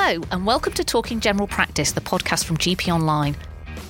Hello, 0.00 0.22
and 0.30 0.46
welcome 0.46 0.72
to 0.74 0.84
Talking 0.84 1.18
General 1.18 1.48
Practice, 1.48 1.90
the 1.90 2.00
podcast 2.00 2.44
from 2.44 2.56
GP 2.56 2.88
Online. 2.94 3.36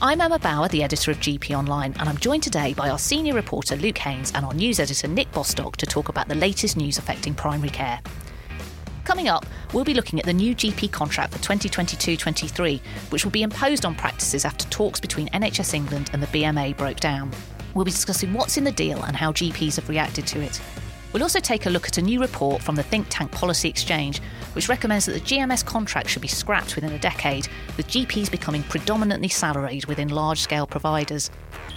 I'm 0.01 0.23
Emma 0.23 0.39
Bower, 0.39 0.67
the 0.67 0.83
editor 0.83 1.11
of 1.11 1.19
GP 1.19 1.57
Online, 1.57 1.95
and 2.01 2.09
I'm 2.09 2.17
joined 2.17 2.43
today 2.43 2.73
by 2.73 2.89
our 2.89 2.99
senior 2.99 3.35
reporter 3.35 3.77
Luke 3.77 3.99
Haynes 3.99 4.33
and 4.35 4.47
our 4.47 4.55
news 4.55 4.81
editor 4.81 5.07
Nick 5.07 5.31
Bostock 5.33 5.77
to 5.77 5.87
talk 5.87 6.09
about 6.09 6.27
the 6.27 6.35
latest 6.35 6.79
news 6.79 6.97
affecting 6.97 7.35
primary 7.35 7.69
care. 7.69 8.01
Coming 9.05 9.29
up, 9.29 9.45
we'll 9.75 9.85
be 9.85 9.93
looking 9.93 10.19
at 10.19 10.25
the 10.25 10.33
new 10.33 10.55
GP 10.57 10.91
contract 10.91 11.31
for 11.35 11.43
2022 11.43 12.17
23, 12.17 12.81
which 13.11 13.25
will 13.25 13.31
be 13.31 13.43
imposed 13.43 13.85
on 13.85 13.95
practices 13.95 14.47
after 14.47 14.67
talks 14.71 14.99
between 14.99 15.29
NHS 15.29 15.75
England 15.75 16.09
and 16.15 16.23
the 16.23 16.27
BMA 16.29 16.75
broke 16.79 17.01
down. 17.01 17.31
We'll 17.75 17.85
be 17.85 17.91
discussing 17.91 18.33
what's 18.33 18.57
in 18.57 18.65
the 18.65 18.73
deal 18.73 19.03
and 19.03 19.15
how 19.15 19.31
GPs 19.31 19.77
have 19.77 19.91
reacted 19.91 20.27
to 20.29 20.41
it. 20.41 20.59
We'll 21.13 21.23
also 21.23 21.41
take 21.41 21.67
a 21.67 21.71
look 21.71 21.89
at 21.89 21.97
a 21.97 22.03
new 22.03 22.21
report 22.21 22.63
from 22.63 22.75
the 22.75 22.83
think 22.83 23.07
tank 23.09 23.33
Policy 23.33 23.69
Exchange, 23.69 24.21
which 24.53 24.69
recommends 24.69 25.07
that 25.07 25.13
the 25.13 25.21
GMS 25.21 25.65
contract 25.65 26.11
should 26.11 26.23
be 26.23 26.29
scrapped 26.29 26.75
within 26.75 26.93
a 26.93 26.99
decade, 26.99 27.49
with 27.77 27.89
GPs 27.89 28.31
becoming 28.31 28.63
predominantly 28.65 29.29
salaried 29.29 29.87
within 29.87 30.09
large 30.09 30.41
scale 30.41 30.67
providers. 30.67 31.31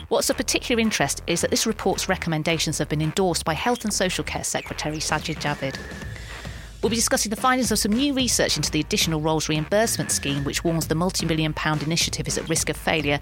What's 0.09 0.29
of 0.29 0.35
particular 0.35 0.81
interest 0.81 1.21
is 1.27 1.41
that 1.41 1.49
this 1.49 1.65
report's 1.65 2.09
recommendations 2.09 2.77
have 2.77 2.89
been 2.89 3.01
endorsed 3.01 3.45
by 3.45 3.53
Health 3.53 3.85
and 3.85 3.93
Social 3.93 4.25
Care 4.25 4.43
Secretary 4.43 4.97
Sajid 4.97 5.37
Javid. 5.37 5.77
We'll 6.81 6.89
be 6.89 6.95
discussing 6.95 7.29
the 7.29 7.35
findings 7.35 7.71
of 7.71 7.77
some 7.77 7.93
new 7.93 8.13
research 8.13 8.57
into 8.57 8.71
the 8.71 8.79
additional 8.79 9.21
roles 9.21 9.47
reimbursement 9.47 10.11
scheme, 10.11 10.43
which 10.43 10.63
warns 10.63 10.87
the 10.87 10.95
multi 10.95 11.27
million 11.27 11.53
pound 11.53 11.83
initiative 11.83 12.27
is 12.27 12.39
at 12.39 12.49
risk 12.49 12.69
of 12.69 12.75
failure. 12.75 13.19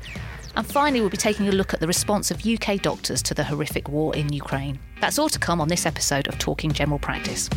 And 0.59 0.67
finally, 0.67 0.99
we'll 0.99 1.09
be 1.09 1.15
taking 1.15 1.47
a 1.47 1.53
look 1.53 1.73
at 1.73 1.79
the 1.79 1.87
response 1.87 2.31
of 2.31 2.45
UK 2.45 2.81
doctors 2.81 3.23
to 3.23 3.33
the 3.33 3.45
horrific 3.45 3.87
war 3.87 4.13
in 4.13 4.33
Ukraine. 4.33 4.77
That's 4.99 5.17
all 5.17 5.29
to 5.29 5.39
come 5.39 5.61
on 5.61 5.69
this 5.69 5.85
episode 5.85 6.27
of 6.27 6.37
Talking 6.37 6.73
General 6.73 6.99
Practice. 6.99 7.49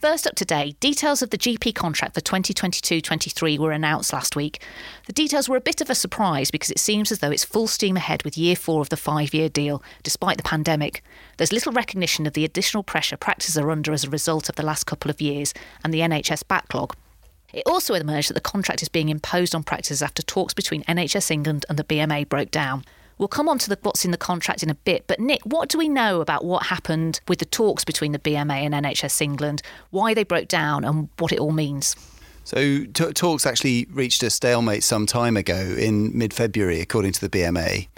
First 0.00 0.28
up 0.28 0.36
today, 0.36 0.76
details 0.78 1.22
of 1.22 1.30
the 1.30 1.38
GP 1.38 1.74
contract 1.74 2.14
for 2.14 2.20
2022 2.20 3.00
23 3.00 3.58
were 3.58 3.72
announced 3.72 4.12
last 4.12 4.36
week. 4.36 4.62
The 5.06 5.12
details 5.12 5.48
were 5.48 5.56
a 5.56 5.60
bit 5.60 5.80
of 5.80 5.90
a 5.90 5.94
surprise 5.96 6.52
because 6.52 6.70
it 6.70 6.78
seems 6.78 7.10
as 7.10 7.18
though 7.18 7.32
it's 7.32 7.42
full 7.42 7.66
steam 7.66 7.96
ahead 7.96 8.22
with 8.22 8.38
year 8.38 8.54
four 8.54 8.80
of 8.80 8.88
the 8.88 8.96
five 8.96 9.34
year 9.34 9.48
deal, 9.48 9.82
despite 10.04 10.36
the 10.36 10.44
pandemic. 10.44 11.02
There's 11.36 11.52
little 11.52 11.72
recognition 11.72 12.28
of 12.28 12.34
the 12.34 12.44
additional 12.44 12.84
pressure 12.84 13.16
practices 13.16 13.58
are 13.58 13.72
under 13.72 13.92
as 13.92 14.04
a 14.04 14.10
result 14.10 14.48
of 14.48 14.54
the 14.54 14.64
last 14.64 14.84
couple 14.84 15.10
of 15.10 15.20
years 15.20 15.52
and 15.82 15.92
the 15.92 15.98
NHS 15.98 16.46
backlog. 16.46 16.94
It 17.52 17.62
also 17.66 17.94
emerged 17.94 18.28
that 18.28 18.34
the 18.34 18.40
contract 18.40 18.82
is 18.82 18.88
being 18.88 19.08
imposed 19.08 19.54
on 19.54 19.62
practices 19.62 20.02
after 20.02 20.22
talks 20.22 20.54
between 20.54 20.82
NHS 20.84 21.30
England 21.30 21.64
and 21.68 21.78
the 21.78 21.84
BMA 21.84 22.28
broke 22.28 22.50
down. 22.50 22.84
We'll 23.18 23.28
come 23.28 23.48
on 23.48 23.58
to 23.60 23.68
the, 23.70 23.78
what's 23.82 24.04
in 24.04 24.10
the 24.10 24.18
contract 24.18 24.62
in 24.62 24.68
a 24.68 24.74
bit, 24.74 25.06
but 25.06 25.18
Nick, 25.18 25.40
what 25.44 25.70
do 25.70 25.78
we 25.78 25.88
know 25.88 26.20
about 26.20 26.44
what 26.44 26.66
happened 26.66 27.20
with 27.28 27.38
the 27.38 27.46
talks 27.46 27.82
between 27.82 28.12
the 28.12 28.18
BMA 28.18 28.50
and 28.50 28.74
NHS 28.74 29.22
England, 29.22 29.62
why 29.90 30.12
they 30.12 30.24
broke 30.24 30.48
down, 30.48 30.84
and 30.84 31.08
what 31.18 31.32
it 31.32 31.38
all 31.38 31.52
means? 31.52 31.96
So, 32.44 32.84
t- 32.84 33.12
talks 33.12 33.46
actually 33.46 33.86
reached 33.90 34.22
a 34.22 34.28
stalemate 34.28 34.84
some 34.84 35.06
time 35.06 35.36
ago 35.36 35.56
in 35.56 36.16
mid 36.16 36.34
February, 36.34 36.80
according 36.80 37.12
to 37.12 37.20
the 37.26 37.30
BMA. 37.30 37.88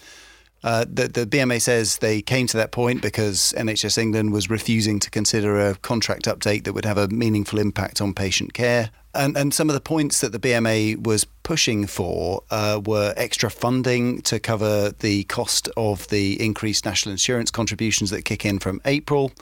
Uh, 0.65 0.85
the, 0.93 1.07
the, 1.07 1.25
BMA 1.25 1.61
says 1.61 1.99
they 1.99 2.21
came 2.21 2.49
to 2.49 2.57
that 2.57 2.73
point 2.73 3.01
because 3.01 3.55
NHS 3.57 3.97
England 3.97 4.33
was 4.33 4.51
refusing 4.51 4.99
to 4.99 5.11
consider 5.11 5.61
a 5.61 5.77
contract 5.77 6.25
update 6.25 6.65
that 6.65 6.73
would 6.73 6.85
have 6.85 6.99
a 6.99 7.07
meaningful 7.09 7.61
impact 7.61 8.01
on 8.01 8.13
patient 8.13 8.55
care. 8.55 8.91
And, 9.15 9.37
and 9.37 9.55
some 9.55 9.71
of 9.71 9.75
the 9.75 9.81
points 9.81 10.21
that 10.21 10.33
the 10.33 10.39
BMA 10.39 11.05
was 11.05 11.25
pushing 11.25 11.87
for 11.87 12.43
uh, 12.51 12.81
were 12.85 13.15
extra 13.17 13.51
funding 13.51 14.21
to 14.23 14.41
cover 14.41 14.91
the 14.91 15.25
cost 15.25 15.69
of 15.77 16.09
the 16.09 16.41
increased 16.45 16.85
national 16.85 17.13
insurance 17.13 17.51
contributions 17.51 18.11
that 18.11 18.25
kick 18.25 18.45
in 18.45 18.59
from 18.59 18.81
April. 18.85 19.33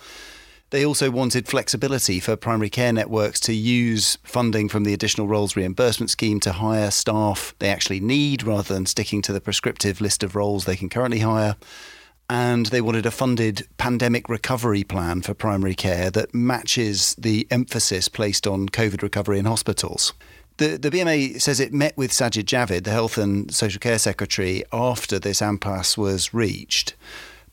They 0.77 0.84
also 0.84 1.10
wanted 1.10 1.48
flexibility 1.48 2.20
for 2.20 2.36
primary 2.36 2.69
care 2.69 2.92
networks 2.92 3.41
to 3.41 3.55
use 3.55 4.19
funding 4.22 4.69
from 4.69 4.84
the 4.84 4.92
additional 4.92 5.27
roles 5.27 5.56
reimbursement 5.56 6.10
scheme 6.10 6.38
to 6.41 6.52
hire 6.52 6.91
staff 6.91 7.55
they 7.60 7.70
actually 7.70 7.98
need 7.98 8.42
rather 8.42 8.74
than 8.74 8.84
sticking 8.84 9.22
to 9.22 9.33
the 9.33 9.41
prescriptive 9.41 10.02
list 10.02 10.23
of 10.23 10.36
roles 10.36 10.67
they 10.67 10.77
can 10.77 10.90
currently 10.90 11.20
hire 11.20 11.56
and 12.28 12.67
they 12.67 12.83
wanted 12.83 13.06
a 13.06 13.11
funded 13.11 13.67
pandemic 13.78 14.28
recovery 14.28 14.84
plan 14.84 15.23
for 15.23 15.33
primary 15.33 15.74
care 15.74 16.11
that 16.11 16.34
matches 16.34 17.14
the 17.17 17.48
emphasis 17.51 18.08
placed 18.08 18.46
on 18.46 18.68
COVID 18.68 19.01
recovery 19.01 19.39
in 19.39 19.46
hospitals. 19.46 20.12
The, 20.58 20.77
the 20.77 20.90
BMA 20.90 21.40
says 21.40 21.58
it 21.58 21.72
met 21.72 21.96
with 21.96 22.11
Sajid 22.11 22.45
Javid, 22.45 22.84
the 22.84 22.90
Health 22.90 23.17
and 23.17 23.51
Social 23.51 23.80
Care 23.80 23.98
Secretary, 23.98 24.62
after 24.74 25.18
this 25.18 25.40
impasse 25.40 25.96
was 25.96 26.34
reached. 26.34 26.95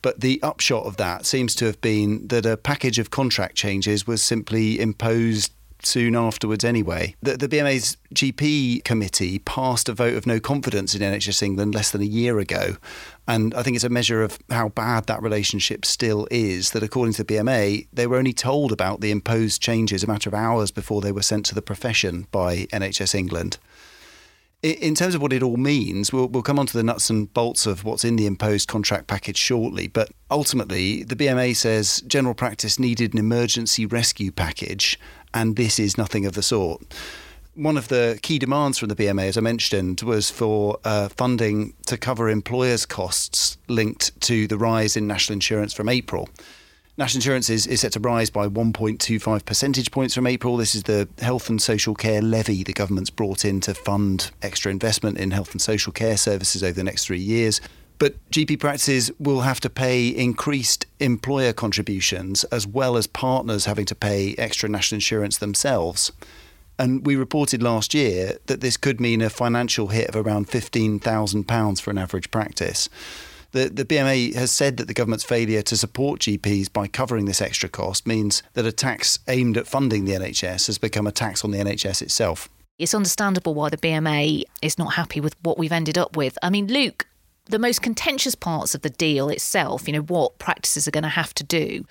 But 0.04 0.20
the 0.20 0.40
upshot 0.44 0.86
of 0.86 0.98
that 0.98 1.26
seems 1.26 1.56
to 1.56 1.66
have 1.66 1.82
been 1.82 2.28
that 2.28 2.46
a 2.46 2.58
package 2.58 3.00
of 3.00 3.10
contract 3.10 3.56
changes 3.56 4.06
was 4.06 4.22
simply 4.22 4.80
imposed 4.80 5.52
soon 5.86 6.16
afterwards 6.16 6.64
anyway. 6.64 7.16
The, 7.22 7.38
the 7.38 7.48
BMA's 7.48 7.98
GP 8.14 8.84
committee 8.84 9.40
passed 9.40 9.90
a 9.90 9.94
vote 9.94 10.16
of 10.16 10.28
no 10.28 10.40
confidence 10.40 10.94
in 10.94 11.02
NHS 11.02 11.42
England 11.42 11.74
less 11.74 11.92
than 11.92 12.02
a 12.02 12.06
year 12.06 12.40
ago. 12.40 12.78
And 13.28 13.54
I 13.54 13.64
think 13.64 13.76
it's 13.76 13.84
a 13.84 13.90
measure 13.90 14.22
of 14.22 14.38
how 14.50 14.70
bad 14.70 15.08
that 15.08 15.22
relationship 15.22 15.86
still 15.86 16.28
is 16.30 16.72
that, 16.72 16.84
according 16.84 17.14
to 17.14 17.24
the 17.24 17.36
BMA, 17.36 17.88
they 17.94 18.08
were 18.08 18.18
only 18.18 18.34
told 18.34 18.72
about 18.72 19.02
the 19.02 19.12
imposed 19.12 19.62
changes 19.62 20.04
a 20.04 20.08
matter 20.08 20.30
of 20.30 20.34
hours 20.34 20.72
before 20.72 21.02
they 21.02 21.12
were 21.12 21.22
sent 21.22 21.46
to 21.48 21.56
the 21.56 21.62
profession 21.62 22.28
by 22.32 22.66
NHS 22.68 23.16
England. 23.16 23.58
In 24.64 24.96
terms 24.96 25.14
of 25.14 25.22
what 25.22 25.34
it 25.34 25.44
all 25.44 25.58
means, 25.58 26.14
we'll, 26.14 26.30
we'll 26.30 26.42
come 26.42 26.58
on 26.58 26.66
to 26.68 26.78
the 26.78 26.84
nuts 26.84 27.10
and 27.10 27.32
bolts 27.34 27.66
of 27.66 27.84
what's 27.84 28.06
in 28.06 28.16
the 28.16 28.26
imposed 28.26 28.70
contract 28.70 29.08
package 29.08 29.38
shortly. 29.38 29.90
But 29.90 30.10
ultimately, 30.32 31.04
the 31.04 31.18
BMA 31.18 31.54
says 31.54 32.02
general 32.08 32.34
practice 32.34 32.80
needed 32.80 33.14
an 33.14 33.20
emergency 33.20 33.86
rescue 33.86 34.32
package 34.32 34.98
and 35.34 35.58
this 35.58 35.80
is 35.80 35.98
nothing 35.98 36.26
of 36.26 36.34
the 36.34 36.42
sort. 36.42 36.82
One 37.56 37.78
of 37.78 37.90
the 37.90 38.18
key 38.22 38.40
demands 38.40 38.80
from 38.80 38.88
the 38.88 38.96
BMA, 38.96 39.28
as 39.28 39.38
I 39.38 39.42
mentioned, 39.42 40.02
was 40.02 40.32
for 40.32 40.80
uh, 40.86 41.10
funding 41.10 41.74
to 41.88 41.98
cover 41.98 42.30
employers' 42.30 42.86
costs 42.86 43.58
linked 43.68 44.20
to 44.22 44.48
the 44.48 44.58
rise 44.58 44.96
in 44.96 45.08
national 45.08 45.34
insurance 45.34 45.74
from 45.74 45.90
April. 45.90 46.30
National 46.96 47.18
insurance 47.18 47.50
is, 47.50 47.66
is 47.66 47.82
set 47.82 47.92
to 47.94 48.00
rise 48.00 48.30
by 48.30 48.48
1.25 48.48 49.46
percentage 49.46 49.90
points 49.90 50.14
from 50.14 50.28
April. 50.28 50.58
This 50.58 50.76
is 50.76 50.84
the 50.84 51.10
health 51.18 51.50
and 51.50 51.60
social 51.60 51.96
care 51.96 52.22
levy 52.22 52.64
the 52.64 52.72
government's 52.72 53.10
brought 53.10 53.46
in 53.46 53.62
to 53.62 53.74
fund 53.74 54.30
extra 54.44 54.70
investment 54.70 55.18
in 55.18 55.32
health 55.32 55.54
and 55.54 55.62
social 55.62 55.92
care 55.92 56.18
services 56.18 56.62
over 56.62 56.74
the 56.74 56.84
next 56.84 57.08
three 57.08 57.20
years. 57.20 57.60
But 57.98 58.14
GP 58.30 58.60
practices 58.60 59.12
will 59.18 59.42
have 59.42 59.60
to 59.62 59.72
pay 59.72 60.08
increased 60.08 60.86
employer 61.00 61.52
contributions 61.52 62.44
as 62.46 62.68
well 62.68 62.96
as 62.96 63.08
partners 63.08 63.66
having 63.66 63.86
to 63.86 63.96
pay 63.96 64.36
extra 64.38 64.70
national 64.70 64.98
insurance 64.98 65.40
themselves. 65.40 66.12
And 66.78 67.08
we 67.08 67.16
reported 67.16 67.64
last 67.64 67.96
year 67.96 68.38
that 68.46 68.62
this 68.62 68.78
could 68.78 69.02
mean 69.02 69.24
a 69.24 69.32
financial 69.32 69.88
hit 69.88 70.10
of 70.10 70.16
around 70.16 70.48
£15,000 70.48 71.82
for 71.82 71.90
an 71.90 71.98
average 71.98 72.30
practice. 72.30 72.88
The, 73.54 73.70
the 73.70 73.86
BMA 73.86 74.34
has 74.34 74.52
said 74.52 74.78
that 74.78 74.88
the 74.88 74.96
government's 74.96 75.24
failure 75.24 75.62
to 75.62 75.78
support 75.78 76.22
GPs 76.22 76.74
by 76.74 76.88
covering 76.88 77.26
this 77.26 77.40
extra 77.40 77.70
cost 77.70 78.08
means 78.08 78.42
that 78.54 78.66
a 78.66 78.72
tax 78.72 79.20
aimed 79.28 79.58
at 79.58 79.68
funding 79.68 80.06
the 80.06 80.14
NHS 80.14 80.66
has 80.66 80.80
become 80.80 81.06
a 81.06 81.12
tax 81.12 81.46
on 81.46 81.52
the 81.52 81.60
NHS 81.60 82.02
itself. 82.02 82.50
It's 82.80 82.96
understandable 82.96 83.54
why 83.54 83.70
the 83.70 83.78
BMA 83.78 84.44
is 84.64 84.80
not 84.80 84.96
happy 84.96 85.22
with 85.22 85.36
what 85.44 85.60
we've 85.60 85.72
ended 85.72 86.00
up 86.00 86.18
with. 86.18 86.36
I 86.42 86.50
mean, 86.50 86.66
Luke, 86.66 87.06
the 87.46 87.60
most 87.60 87.84
contentious 87.84 88.34
parts 88.34 88.74
of 88.74 88.82
the 88.82 88.90
deal 88.90 89.30
itself, 89.30 89.88
you 89.88 89.94
know, 89.94 90.02
what 90.02 90.40
practices 90.40 90.88
are 90.88 90.92
going 90.92 91.04
to 91.04 91.10
have 91.10 91.36
to 91.36 91.44
do, 91.44 91.86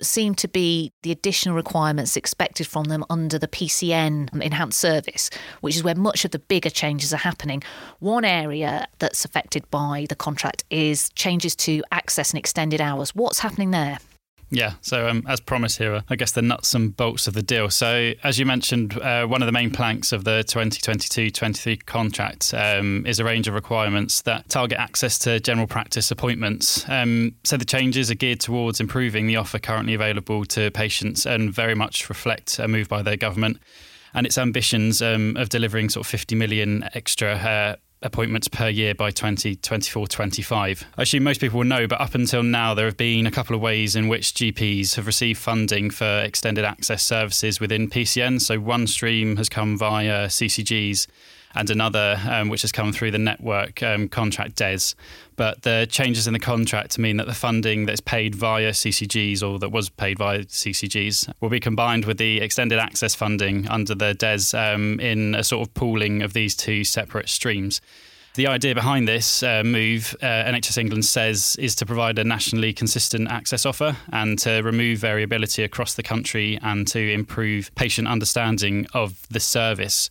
seem 0.00 0.34
to 0.36 0.48
be 0.48 0.92
the 1.02 1.10
additional 1.10 1.54
requirements 1.54 2.16
expected 2.16 2.66
from 2.66 2.84
them 2.84 3.04
under 3.10 3.38
the 3.38 3.48
PCN 3.48 4.40
enhanced 4.42 4.80
service, 4.80 5.30
which 5.60 5.76
is 5.76 5.82
where 5.82 5.94
much 5.94 6.24
of 6.24 6.30
the 6.30 6.38
bigger 6.38 6.70
changes 6.70 7.12
are 7.12 7.18
happening. 7.18 7.62
One 7.98 8.24
area 8.24 8.86
that's 8.98 9.24
affected 9.24 9.68
by 9.70 10.06
the 10.08 10.16
contract 10.16 10.64
is 10.70 11.10
changes 11.10 11.56
to 11.56 11.82
access 11.92 12.30
and 12.30 12.38
extended 12.38 12.80
hours. 12.80 13.14
What's 13.14 13.40
happening 13.40 13.70
there? 13.70 13.98
Yeah, 14.50 14.74
so 14.80 15.08
um, 15.08 15.24
as 15.28 15.40
promised 15.40 15.78
here, 15.78 16.02
I 16.08 16.16
guess 16.16 16.32
the 16.32 16.40
nuts 16.40 16.74
and 16.74 16.96
bolts 16.96 17.26
of 17.26 17.34
the 17.34 17.42
deal. 17.42 17.68
So, 17.68 18.12
as 18.24 18.38
you 18.38 18.46
mentioned, 18.46 18.98
uh, 18.98 19.26
one 19.26 19.42
of 19.42 19.46
the 19.46 19.52
main 19.52 19.70
planks 19.70 20.10
of 20.10 20.24
the 20.24 20.42
2022 20.42 21.30
23 21.30 21.76
contract 21.78 22.54
um, 22.54 23.04
is 23.06 23.18
a 23.18 23.24
range 23.24 23.46
of 23.46 23.54
requirements 23.54 24.22
that 24.22 24.48
target 24.48 24.78
access 24.78 25.18
to 25.20 25.38
general 25.40 25.66
practice 25.66 26.10
appointments. 26.10 26.88
Um, 26.88 27.34
so, 27.44 27.58
the 27.58 27.66
changes 27.66 28.10
are 28.10 28.14
geared 28.14 28.40
towards 28.40 28.80
improving 28.80 29.26
the 29.26 29.36
offer 29.36 29.58
currently 29.58 29.92
available 29.92 30.46
to 30.46 30.70
patients 30.70 31.26
and 31.26 31.52
very 31.52 31.74
much 31.74 32.08
reflect 32.08 32.58
a 32.58 32.68
move 32.68 32.88
by 32.88 33.02
their 33.02 33.16
government 33.16 33.58
and 34.14 34.26
its 34.26 34.38
ambitions 34.38 35.02
um, 35.02 35.36
of 35.36 35.50
delivering 35.50 35.90
sort 35.90 36.06
of 36.06 36.10
50 36.10 36.34
million 36.34 36.88
extra 36.94 37.34
uh, 37.34 37.76
appointments 38.02 38.48
per 38.48 38.68
year 38.68 38.94
by 38.94 39.10
2024 39.10 40.06
25. 40.06 40.84
I 40.96 41.02
assume 41.02 41.24
most 41.24 41.40
people 41.40 41.58
will 41.58 41.66
know, 41.66 41.86
but 41.86 42.00
up 42.00 42.14
until 42.14 42.42
now, 42.42 42.74
there 42.74 42.86
have 42.86 42.96
been 42.96 43.26
a 43.26 43.30
couple 43.30 43.56
of 43.56 43.62
ways 43.62 43.96
in 43.96 44.08
which 44.08 44.34
GPs 44.34 44.94
have 44.96 45.06
received 45.06 45.38
funding 45.38 45.90
for 45.90 46.20
extended 46.20 46.64
access 46.64 47.02
services 47.02 47.60
within 47.60 47.88
PCN. 47.88 48.40
So 48.40 48.60
one 48.60 48.86
stream 48.86 49.36
has 49.36 49.48
come 49.48 49.76
via 49.76 50.26
CCGs. 50.26 51.06
And 51.54 51.70
another 51.70 52.20
um, 52.28 52.48
which 52.48 52.62
has 52.62 52.72
come 52.72 52.92
through 52.92 53.10
the 53.10 53.18
network 53.18 53.82
um, 53.82 54.08
contract 54.08 54.56
DES. 54.56 54.94
But 55.36 55.62
the 55.62 55.86
changes 55.90 56.26
in 56.26 56.32
the 56.32 56.38
contract 56.38 56.98
mean 56.98 57.16
that 57.18 57.26
the 57.26 57.34
funding 57.34 57.86
that's 57.86 58.00
paid 58.00 58.34
via 58.34 58.70
CCGs 58.70 59.42
or 59.42 59.58
that 59.60 59.70
was 59.70 59.88
paid 59.88 60.18
via 60.18 60.40
CCGs 60.40 61.32
will 61.40 61.48
be 61.48 61.60
combined 61.60 62.04
with 62.04 62.18
the 62.18 62.40
extended 62.40 62.78
access 62.78 63.14
funding 63.14 63.68
under 63.68 63.94
the 63.94 64.14
DES 64.14 64.54
um, 64.54 64.98
in 65.00 65.34
a 65.34 65.44
sort 65.44 65.66
of 65.66 65.74
pooling 65.74 66.22
of 66.22 66.32
these 66.32 66.56
two 66.56 66.84
separate 66.84 67.28
streams. 67.28 67.80
The 68.38 68.46
idea 68.46 68.72
behind 68.72 69.08
this 69.08 69.42
uh, 69.42 69.64
move, 69.64 70.14
uh, 70.22 70.26
NHS 70.26 70.78
England 70.78 71.04
says, 71.04 71.56
is 71.58 71.74
to 71.74 71.84
provide 71.84 72.20
a 72.20 72.24
nationally 72.24 72.72
consistent 72.72 73.28
access 73.28 73.66
offer 73.66 73.96
and 74.12 74.38
to 74.38 74.60
remove 74.60 75.00
variability 75.00 75.64
across 75.64 75.94
the 75.94 76.04
country 76.04 76.56
and 76.62 76.86
to 76.86 77.00
improve 77.12 77.74
patient 77.74 78.06
understanding 78.06 78.86
of 78.94 79.26
the 79.28 79.40
service. 79.40 80.08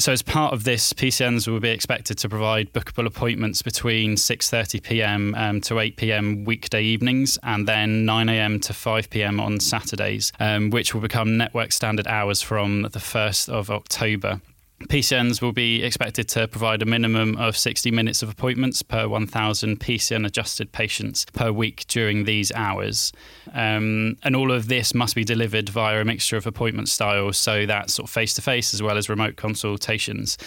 So, 0.00 0.12
as 0.12 0.22
part 0.22 0.52
of 0.52 0.62
this, 0.62 0.92
PCNs 0.92 1.48
will 1.48 1.58
be 1.58 1.70
expected 1.70 2.18
to 2.18 2.28
provide 2.28 2.72
bookable 2.72 3.04
appointments 3.04 3.62
between 3.62 4.14
6:30 4.14 4.80
p.m. 4.80 5.34
Um, 5.34 5.60
to 5.62 5.80
8 5.80 5.96
p.m. 5.96 6.44
weekday 6.44 6.82
evenings, 6.82 7.36
and 7.42 7.66
then 7.66 8.04
9 8.04 8.28
a.m. 8.28 8.60
to 8.60 8.72
5 8.72 9.10
p.m. 9.10 9.40
on 9.40 9.58
Saturdays, 9.58 10.32
um, 10.38 10.70
which 10.70 10.94
will 10.94 11.00
become 11.00 11.36
network 11.36 11.72
standard 11.72 12.06
hours 12.06 12.40
from 12.42 12.82
the 12.82 13.00
1st 13.00 13.48
of 13.48 13.72
October. 13.72 14.40
PCNs 14.84 15.42
will 15.42 15.52
be 15.52 15.82
expected 15.82 16.28
to 16.28 16.46
provide 16.46 16.82
a 16.82 16.86
minimum 16.86 17.36
of 17.36 17.56
60 17.56 17.90
minutes 17.90 18.22
of 18.22 18.30
appointments 18.30 18.80
per 18.80 19.08
1,000 19.08 19.80
PCN 19.80 20.24
adjusted 20.24 20.70
patients 20.70 21.26
per 21.32 21.50
week 21.50 21.84
during 21.88 22.24
these 22.24 22.52
hours. 22.52 23.12
Um, 23.52 24.16
and 24.22 24.36
all 24.36 24.52
of 24.52 24.68
this 24.68 24.94
must 24.94 25.16
be 25.16 25.24
delivered 25.24 25.68
via 25.68 26.00
a 26.00 26.04
mixture 26.04 26.36
of 26.36 26.46
appointment 26.46 26.88
styles, 26.88 27.36
so 27.38 27.66
that's 27.66 27.94
sort 27.94 28.08
of 28.08 28.12
face 28.12 28.34
to 28.34 28.42
face 28.42 28.72
as 28.72 28.80
well 28.80 28.96
as 28.96 29.08
remote 29.08 29.34
consultations. 29.34 30.38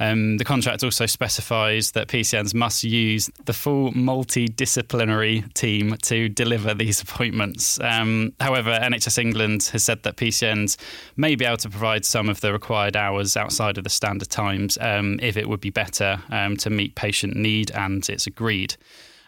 Um, 0.00 0.38
the 0.38 0.44
contract 0.44 0.82
also 0.82 1.06
specifies 1.06 1.92
that 1.92 2.08
PCNs 2.08 2.54
must 2.54 2.82
use 2.82 3.30
the 3.44 3.52
full 3.52 3.92
multidisciplinary 3.92 5.52
team 5.54 5.96
to 6.02 6.28
deliver 6.28 6.74
these 6.74 7.00
appointments. 7.02 7.78
Um, 7.80 8.32
however, 8.40 8.70
NHS 8.70 9.18
England 9.18 9.62
has 9.72 9.84
said 9.84 10.02
that 10.02 10.16
PCNs 10.16 10.76
may 11.16 11.36
be 11.36 11.44
able 11.44 11.56
to 11.58 11.70
provide 11.70 12.04
some 12.04 12.28
of 12.28 12.40
the 12.40 12.52
required 12.52 12.96
hours 12.96 13.36
outside 13.36 13.75
outside 13.76 13.80
of 13.80 13.84
the 13.84 13.90
standard 13.90 14.30
times 14.30 14.78
um, 14.80 15.18
if 15.22 15.36
it 15.36 15.48
would 15.48 15.60
be 15.60 15.70
better 15.70 16.18
um, 16.30 16.56
to 16.56 16.70
meet 16.70 16.94
patient 16.94 17.36
need, 17.36 17.70
and 17.72 18.08
it's 18.08 18.26
agreed. 18.26 18.76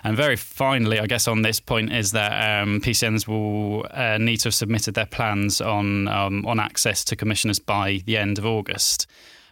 And 0.05 0.17
very 0.17 0.37
finally, 0.37 1.01
I 1.01 1.07
guess 1.07 1.29
on 1.29 1.43
this 1.43 1.61
point 1.61 1.93
is 1.93 2.13
that 2.13 2.63
um, 2.63 2.81
PCNs 2.81 3.27
will 3.27 3.85
uh, 3.91 4.17
need 4.19 4.39
to 4.39 4.45
have 4.45 4.55
submitted 4.55 4.95
their 4.95 5.07
plans 5.07 5.61
on 5.61 6.09
um, 6.09 6.47
on 6.47 6.61
access 6.61 7.05
to 7.05 7.17
commissioners 7.17 7.59
by 7.61 8.03
the 8.07 8.17
end 8.17 8.39
of 8.39 8.47
August. 8.47 9.07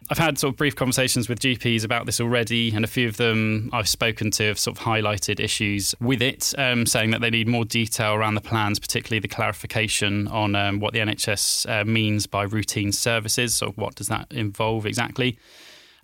I've 0.09 0.19
had 0.19 0.39
sort 0.39 0.55
of 0.55 0.57
brief 0.57 0.77
conversations 0.77 1.29
with 1.29 1.41
GPs 1.41 1.85
about 1.85 2.07
this 2.07 2.21
already, 2.21 2.73
and 2.75 2.85
a 2.85 2.89
few 2.89 3.09
of 3.09 3.17
them 3.17 3.71
I've 3.73 3.89
spoken 3.89 4.31
to 4.33 4.45
have 4.45 4.59
sort 4.59 4.79
of 4.79 4.85
highlighted 4.85 5.41
issues 5.41 5.95
with 6.01 6.23
it, 6.23 6.55
um, 6.57 6.87
saying 6.87 7.11
that 7.11 7.21
they 7.21 7.31
need 7.31 7.49
more 7.49 7.65
detail 7.65 8.15
around 8.15 8.35
the 8.35 8.41
plans, 8.41 8.79
particularly 8.79 9.19
the 9.19 9.29
clarification 9.29 10.29
on 10.29 10.55
um, 10.55 10.79
what 10.79 10.93
the 10.93 11.01
NHS 11.01 11.69
uh, 11.69 11.85
means 11.85 12.27
by 12.27 12.45
routine 12.45 12.93
services. 12.93 13.55
So, 13.55 13.73
what 13.73 13.97
does 13.97 14.07
that 14.07 14.31
involve 14.31 14.87
exactly? 14.87 15.39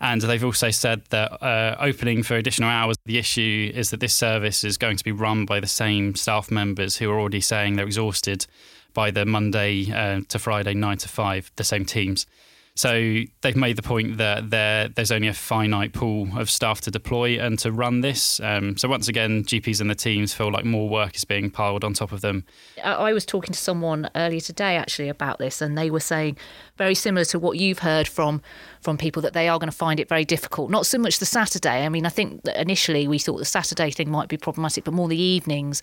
And 0.01 0.21
they've 0.21 0.45
also 0.45 0.71
said 0.71 1.03
that 1.11 1.41
uh, 1.41 1.77
opening 1.79 2.25
for 2.25 2.35
additional 2.35 2.71
hours, 2.71 2.97
the 3.05 3.19
issue 3.19 3.71
is 3.73 3.91
that 3.91 4.01
this 4.01 4.13
service 4.13 4.65
is 4.65 4.77
going 4.77 4.97
to 4.97 5.05
be 5.05 5.13
run 5.13 5.47
by 5.47 5.61
the 5.61 5.69
same 5.69 6.17
staff 6.17 6.51
members 6.51 6.97
who 6.97 7.09
are 7.09 7.21
already 7.21 7.41
saying 7.41 7.77
they're 7.77 7.87
exhausted 7.87 8.47
by 8.95 9.13
the 9.13 9.25
Monday 9.25 9.93
uh, 9.93 10.23
to 10.29 10.41
Friday, 10.41 10.75
nine 10.75 10.99
to 10.99 11.09
five, 11.09 11.53
the 11.55 11.63
same 11.63 11.85
teams. 11.85 12.27
So 12.75 13.25
they've 13.43 13.57
made 13.57 13.77
the 13.77 13.83
point 13.83 14.17
that 14.17 14.51
there's 14.51 15.13
only 15.13 15.29
a 15.29 15.35
finite 15.35 15.93
pool 15.93 16.29
of 16.39 16.49
staff 16.49 16.81
to 16.83 16.91
deploy 16.91 17.39
and 17.39 17.59
to 17.59 17.71
run 17.71 18.01
this. 18.01 18.41
Um, 18.41 18.79
so 18.79 18.89
once 18.89 19.09
again, 19.09 19.45
GPs 19.45 19.83
and 19.83 19.91
the 19.91 19.95
teams 19.95 20.33
feel 20.33 20.51
like 20.51 20.65
more 20.65 20.89
work 20.89 21.15
is 21.15 21.25
being 21.25 21.51
piled 21.51 21.85
on 21.85 21.93
top 21.93 22.13
of 22.13 22.23
them. 22.23 22.47
I 22.83 23.13
was 23.13 23.27
talking 23.27 23.53
to 23.53 23.59
someone 23.59 24.09
earlier 24.15 24.41
today 24.41 24.77
actually 24.77 25.11
about 25.11 25.39
this, 25.39 25.61
and 25.61 25.77
they 25.77 25.91
were 25.91 26.01
saying 26.01 26.39
very 26.79 26.95
similar 26.95 27.27
to 27.27 27.39
what 27.39 27.59
you've 27.59 27.81
heard 27.81 28.09
from 28.09 28.41
from 28.81 28.97
people 28.97 29.23
that 29.23 29.33
they 29.33 29.49
are 29.49 29.59
going 29.59 29.71
to 29.71 29.77
find 29.77 30.01
it 30.01 30.09
very 30.09 30.25
difficult. 30.25 30.71
Not 30.71 30.87
so 30.87 30.99
much 30.99 31.19
the 31.19 31.27
Saturday. 31.27 31.85
I 31.85 31.89
mean, 31.89 32.07
I 32.07 32.09
think 32.09 32.45
initially 32.57 33.07
we 33.07 33.19
thought 33.19 33.39
the 33.39 33.45
Saturday 33.45 33.91
thing 33.91 34.11
might 34.11 34.29
be 34.29 34.37
problematic, 34.37 34.85
but 34.85 34.93
more 34.93 35.09
the 35.09 35.21
evenings. 35.21 35.83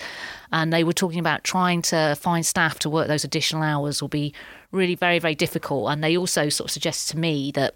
And 0.52 0.74
they 0.74 0.84
were 0.84 0.92
talking 0.92 1.20
about 1.20 1.44
trying 1.44 1.82
to 1.84 2.18
find 2.20 2.46
staff 2.46 2.80
to 2.80 2.90
work 2.90 3.08
those 3.08 3.24
additional 3.24 3.64
hours 3.64 4.02
will 4.02 4.10
be 4.10 4.34
really 4.72 4.96
very, 4.96 5.20
very 5.20 5.36
difficult. 5.36 5.92
And 5.92 6.04
they 6.04 6.18
also 6.18 6.50
sort 6.50 6.70
of 6.70 6.72
suggested 6.72 7.12
to 7.14 7.20
me 7.20 7.52
that 7.52 7.76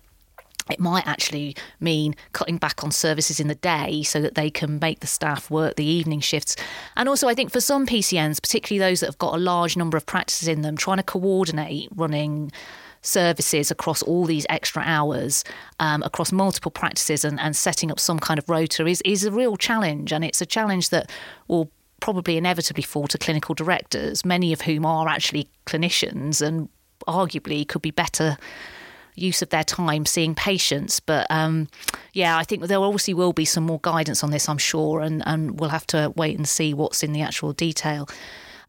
it 0.69 0.79
might 0.79 1.05
actually 1.05 1.55
mean 1.79 2.15
cutting 2.31 2.57
back 2.57 2.83
on 2.83 2.91
services 2.91 3.39
in 3.39 3.47
the 3.47 3.55
day 3.55 4.01
so 4.03 4.21
that 4.21 4.35
they 4.35 4.49
can 4.49 4.79
make 4.79 5.01
the 5.01 5.07
staff 5.07 5.49
work 5.49 5.75
the 5.75 5.85
evening 5.85 6.21
shifts. 6.21 6.55
And 6.95 7.09
also, 7.09 7.27
I 7.27 7.33
think 7.33 7.51
for 7.51 7.59
some 7.59 7.85
PCNs, 7.85 8.41
particularly 8.41 8.79
those 8.79 9.01
that 9.01 9.07
have 9.07 9.17
got 9.17 9.35
a 9.35 9.37
large 9.37 9.75
number 9.75 9.97
of 9.97 10.05
practices 10.05 10.47
in 10.47 10.61
them, 10.61 10.77
trying 10.77 10.97
to 10.97 11.03
coordinate 11.03 11.89
running 11.95 12.51
services 13.01 13.69
across 13.69 14.01
all 14.01 14.25
these 14.25 14.45
extra 14.49 14.81
hours 14.85 15.43
um, 15.79 16.01
across 16.03 16.31
multiple 16.31 16.71
practices 16.71 17.25
and, 17.25 17.37
and 17.41 17.53
setting 17.53 17.91
up 17.91 17.99
some 17.99 18.17
kind 18.17 18.37
of 18.37 18.47
rota 18.49 18.85
is, 18.85 19.01
is 19.03 19.25
a 19.25 19.31
real 19.31 19.57
challenge. 19.57 20.13
And 20.13 20.23
it's 20.23 20.39
a 20.39 20.45
challenge 20.45 20.89
that 20.89 21.11
will 21.49 21.69
probably 21.99 22.37
inevitably 22.37 22.83
fall 22.83 23.07
to 23.07 23.17
clinical 23.17 23.53
directors, 23.53 24.23
many 24.23 24.53
of 24.53 24.61
whom 24.61 24.85
are 24.85 25.09
actually 25.09 25.49
clinicians 25.65 26.41
and 26.41 26.69
arguably 27.07 27.67
could 27.67 27.81
be 27.81 27.91
better 27.91 28.38
use 29.15 29.41
of 29.41 29.50
their 29.50 29.63
time 29.63 30.05
seeing 30.05 30.35
patients. 30.35 31.00
But 31.00 31.27
um, 31.29 31.67
yeah, 32.13 32.38
I 32.38 32.44
think 32.44 32.63
there 32.63 32.79
obviously 32.79 33.13
will 33.13 33.33
be 33.33 33.45
some 33.45 33.63
more 33.63 33.79
guidance 33.81 34.23
on 34.23 34.31
this, 34.31 34.50
I'm 34.50 34.57
sure, 34.57 35.01
and, 35.01 35.23
and 35.25 35.59
we'll 35.59 35.69
have 35.69 35.88
to 35.88 36.11
wait 36.15 36.38
and 36.38 36.47
see 36.47 36.73
what's 36.73 37.03
in 37.03 37.13
the 37.13 37.21
actual 37.21 37.53
detail. 37.53 38.07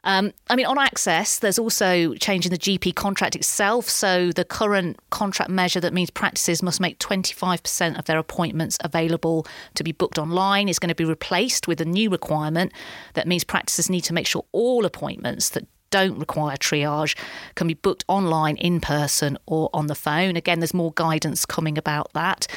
Um, 0.07 0.35
I 0.51 0.57
mean, 0.57 0.67
on 0.67 0.79
access, 0.79 1.39
there's 1.39 1.59
also 1.59 2.13
change 2.15 2.45
in 2.45 2.53
the 2.53 2.59
GP 2.59 2.95
contract 2.95 3.35
itself. 3.35 3.89
So 3.89 4.33
the 4.33 4.45
current 4.45 4.99
contract 5.09 5.51
measure 5.51 5.81
that 5.81 5.95
means 5.95 6.11
practices 6.11 6.63
must 6.63 6.79
make 6.79 6.99
25% 6.99 7.99
of 7.99 8.05
their 8.05 8.19
appointments 8.19 8.77
available 8.83 9.47
to 9.75 9.83
be 9.83 9.93
booked 9.93 10.19
online 10.19 10.69
is 10.69 10.79
going 10.79 10.91
to 10.91 10.95
be 10.95 11.07
replaced 11.07 11.67
with 11.67 11.81
a 11.81 11.87
new 11.87 12.11
requirement 12.11 12.73
that 13.15 13.27
means 13.27 13.45
practices 13.45 13.89
need 13.89 14.03
to 14.03 14.13
make 14.13 14.27
sure 14.27 14.45
all 14.53 14.85
appointments 14.85 15.49
that 15.51 15.67
don't 15.95 16.19
require 16.19 16.57
triage 16.57 17.17
can 17.55 17.69
be 17.69 17.75
booked 17.75 18.05
online, 18.09 18.57
in 18.57 18.81
person, 18.81 19.39
or 19.47 19.71
on 19.73 19.87
the 19.87 19.95
phone. 19.95 20.35
Again, 20.35 20.59
there's 20.59 20.75
more 20.75 20.93
guidance 20.97 21.47
coming 21.47 21.79
about 21.79 22.13
that. 22.15 22.49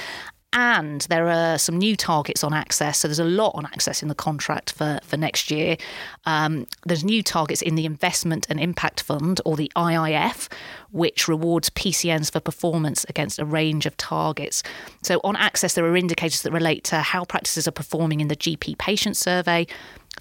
And 0.54 1.02
there 1.02 1.30
are 1.30 1.60
some 1.60 1.78
new 1.78 1.96
targets 1.96 2.44
on 2.44 2.52
access. 2.52 2.98
So 2.98 3.08
there's 3.08 3.20
a 3.20 3.24
lot 3.24 3.52
on 3.54 3.68
access 3.68 4.02
in 4.02 4.08
the 4.08 4.16
contract 4.16 4.72
for, 4.72 5.00
for 5.04 5.18
next 5.18 5.52
year. 5.52 5.78
Um, 6.26 6.66
there's 6.88 7.04
new 7.04 7.22
targets 7.22 7.62
in 7.62 7.76
the 7.76 7.86
Investment 7.86 8.48
and 8.50 8.60
Impact 8.60 9.04
Fund, 9.04 9.40
or 9.46 9.56
the 9.56 9.72
IIF, 9.76 10.52
which 10.90 11.28
rewards 11.28 11.70
PCNs 11.70 12.32
for 12.32 12.40
performance 12.40 13.06
against 13.08 13.38
a 13.38 13.46
range 13.46 13.86
of 13.86 13.96
targets. 13.98 14.64
So 15.04 15.22
on 15.24 15.36
access, 15.36 15.76
there 15.76 15.86
are 15.86 15.96
indicators 15.96 16.42
that 16.42 16.52
relate 16.52 16.84
to 16.86 17.02
how 17.02 17.24
practices 17.24 17.68
are 17.68 17.72
performing 17.72 18.20
in 18.20 18.30
the 18.30 18.36
GP 18.36 18.80
patient 18.80 19.16
survey, 19.16 19.68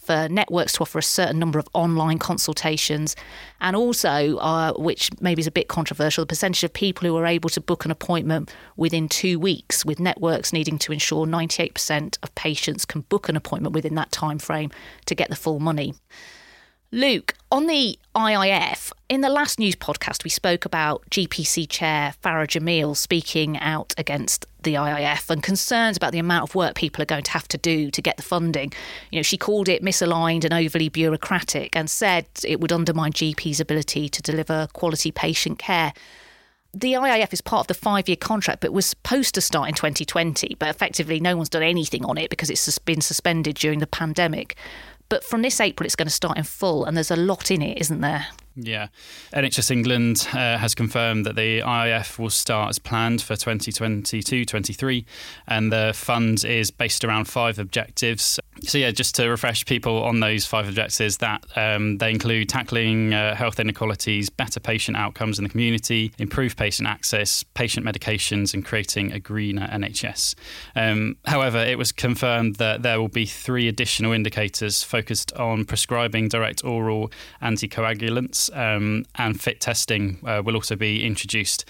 for 0.06 0.28
networks 0.28 0.74
to 0.74 0.82
offer 0.82 0.98
a 0.98 1.02
certain 1.02 1.38
number 1.38 1.58
of 1.58 1.68
online 1.74 2.18
consultations, 2.18 3.16
and 3.60 3.74
also, 3.74 4.36
uh, 4.36 4.72
which 4.74 5.10
maybe 5.20 5.40
is 5.40 5.46
a 5.46 5.50
bit 5.50 5.68
controversial, 5.68 6.22
the 6.22 6.28
percentage 6.28 6.62
of 6.62 6.72
people 6.72 7.08
who 7.08 7.16
are 7.16 7.26
able 7.26 7.50
to 7.50 7.60
book 7.60 7.84
an 7.84 7.90
appointment 7.90 8.52
within 8.76 9.08
two 9.08 9.38
weeks, 9.38 9.84
with 9.84 9.98
networks 9.98 10.52
needing 10.52 10.78
to 10.78 10.92
ensure 10.92 11.26
98% 11.26 12.18
of 12.22 12.34
patients 12.36 12.84
can 12.84 13.00
book 13.02 13.28
an 13.28 13.36
appointment 13.36 13.74
within 13.74 13.96
that 13.96 14.12
time 14.12 14.38
frame 14.38 14.70
to 15.06 15.14
get 15.14 15.28
the 15.28 15.36
full 15.36 15.58
money. 15.58 15.94
Luke, 16.96 17.34
on 17.52 17.66
the 17.66 17.98
IIF, 18.14 18.90
in 19.10 19.20
the 19.20 19.28
last 19.28 19.58
news 19.58 19.76
podcast, 19.76 20.24
we 20.24 20.30
spoke 20.30 20.64
about 20.64 21.04
GPC 21.10 21.68
Chair 21.68 22.14
Farah 22.24 22.46
Jameel 22.46 22.96
speaking 22.96 23.58
out 23.58 23.92
against 23.98 24.46
the 24.62 24.76
IIF 24.76 25.28
and 25.28 25.42
concerns 25.42 25.98
about 25.98 26.12
the 26.12 26.18
amount 26.18 26.48
of 26.48 26.54
work 26.54 26.74
people 26.74 27.02
are 27.02 27.04
going 27.04 27.24
to 27.24 27.30
have 27.32 27.48
to 27.48 27.58
do 27.58 27.90
to 27.90 28.00
get 28.00 28.16
the 28.16 28.22
funding. 28.22 28.72
You 29.10 29.18
know, 29.18 29.22
she 29.22 29.36
called 29.36 29.68
it 29.68 29.82
misaligned 29.82 30.44
and 30.44 30.54
overly 30.54 30.88
bureaucratic 30.88 31.76
and 31.76 31.90
said 31.90 32.24
it 32.42 32.60
would 32.60 32.72
undermine 32.72 33.12
GPs' 33.12 33.60
ability 33.60 34.08
to 34.08 34.22
deliver 34.22 34.66
quality 34.72 35.12
patient 35.12 35.58
care 35.58 35.92
the 36.74 36.92
IIF 36.92 37.32
is 37.32 37.40
part 37.40 37.60
of 37.60 37.66
the 37.68 37.74
five 37.74 38.06
year 38.06 38.16
contract, 38.16 38.60
but 38.60 38.70
was 38.70 38.84
supposed 38.84 39.34
to 39.34 39.40
start 39.40 39.68
in 39.70 39.74
2020. 39.74 40.56
But 40.58 40.68
effectively, 40.68 41.20
no 41.20 41.34
one's 41.34 41.48
done 41.48 41.62
anything 41.62 42.04
on 42.04 42.18
it 42.18 42.28
because 42.28 42.50
it's 42.50 42.78
been 42.80 43.00
suspended 43.00 43.56
during 43.56 43.78
the 43.78 43.86
pandemic. 43.86 44.56
But 45.08 45.24
from 45.24 45.42
this 45.42 45.60
April, 45.60 45.84
it's 45.84 45.96
going 45.96 46.08
to 46.08 46.12
start 46.12 46.36
in 46.36 46.44
full, 46.44 46.84
and 46.84 46.96
there's 46.96 47.10
a 47.10 47.16
lot 47.16 47.50
in 47.50 47.62
it, 47.62 47.78
isn't 47.78 48.00
there? 48.00 48.26
Yeah. 48.56 48.88
NHS 49.34 49.70
England 49.70 50.26
uh, 50.32 50.56
has 50.56 50.74
confirmed 50.74 51.26
that 51.26 51.36
the 51.36 51.60
IIF 51.60 52.18
will 52.18 52.30
start 52.30 52.70
as 52.70 52.78
planned 52.78 53.20
for 53.20 53.36
2022 53.36 54.46
23, 54.46 55.04
and 55.46 55.70
the 55.70 55.92
fund 55.94 56.42
is 56.44 56.70
based 56.70 57.04
around 57.04 57.26
five 57.26 57.58
objectives. 57.58 58.40
So, 58.62 58.78
yeah, 58.78 58.90
just 58.92 59.14
to 59.16 59.28
refresh 59.28 59.66
people 59.66 60.02
on 60.02 60.20
those 60.20 60.46
five 60.46 60.66
objectives, 60.66 61.18
that 61.18 61.44
um, 61.54 61.98
they 61.98 62.10
include 62.10 62.48
tackling 62.48 63.12
uh, 63.12 63.34
health 63.34 63.60
inequalities, 63.60 64.30
better 64.30 64.58
patient 64.58 64.96
outcomes 64.96 65.38
in 65.38 65.44
the 65.44 65.50
community, 65.50 66.12
improve 66.18 66.56
patient 66.56 66.88
access, 66.88 67.42
patient 67.42 67.84
medications, 67.84 68.54
and 68.54 68.64
creating 68.64 69.12
a 69.12 69.20
greener 69.20 69.68
NHS. 69.68 70.34
Um, 70.74 71.18
however, 71.26 71.58
it 71.58 71.76
was 71.76 71.92
confirmed 71.92 72.56
that 72.56 72.82
there 72.82 72.98
will 72.98 73.08
be 73.08 73.26
three 73.26 73.68
additional 73.68 74.12
indicators 74.12 74.82
focused 74.82 75.34
on 75.34 75.66
prescribing 75.66 76.28
direct 76.28 76.64
oral 76.64 77.12
anticoagulants 77.42 78.45
um, 78.54 79.04
and 79.14 79.40
fit 79.40 79.60
testing 79.60 80.18
uh, 80.26 80.42
will 80.44 80.54
also 80.54 80.76
be 80.76 81.04
introduced. 81.04 81.64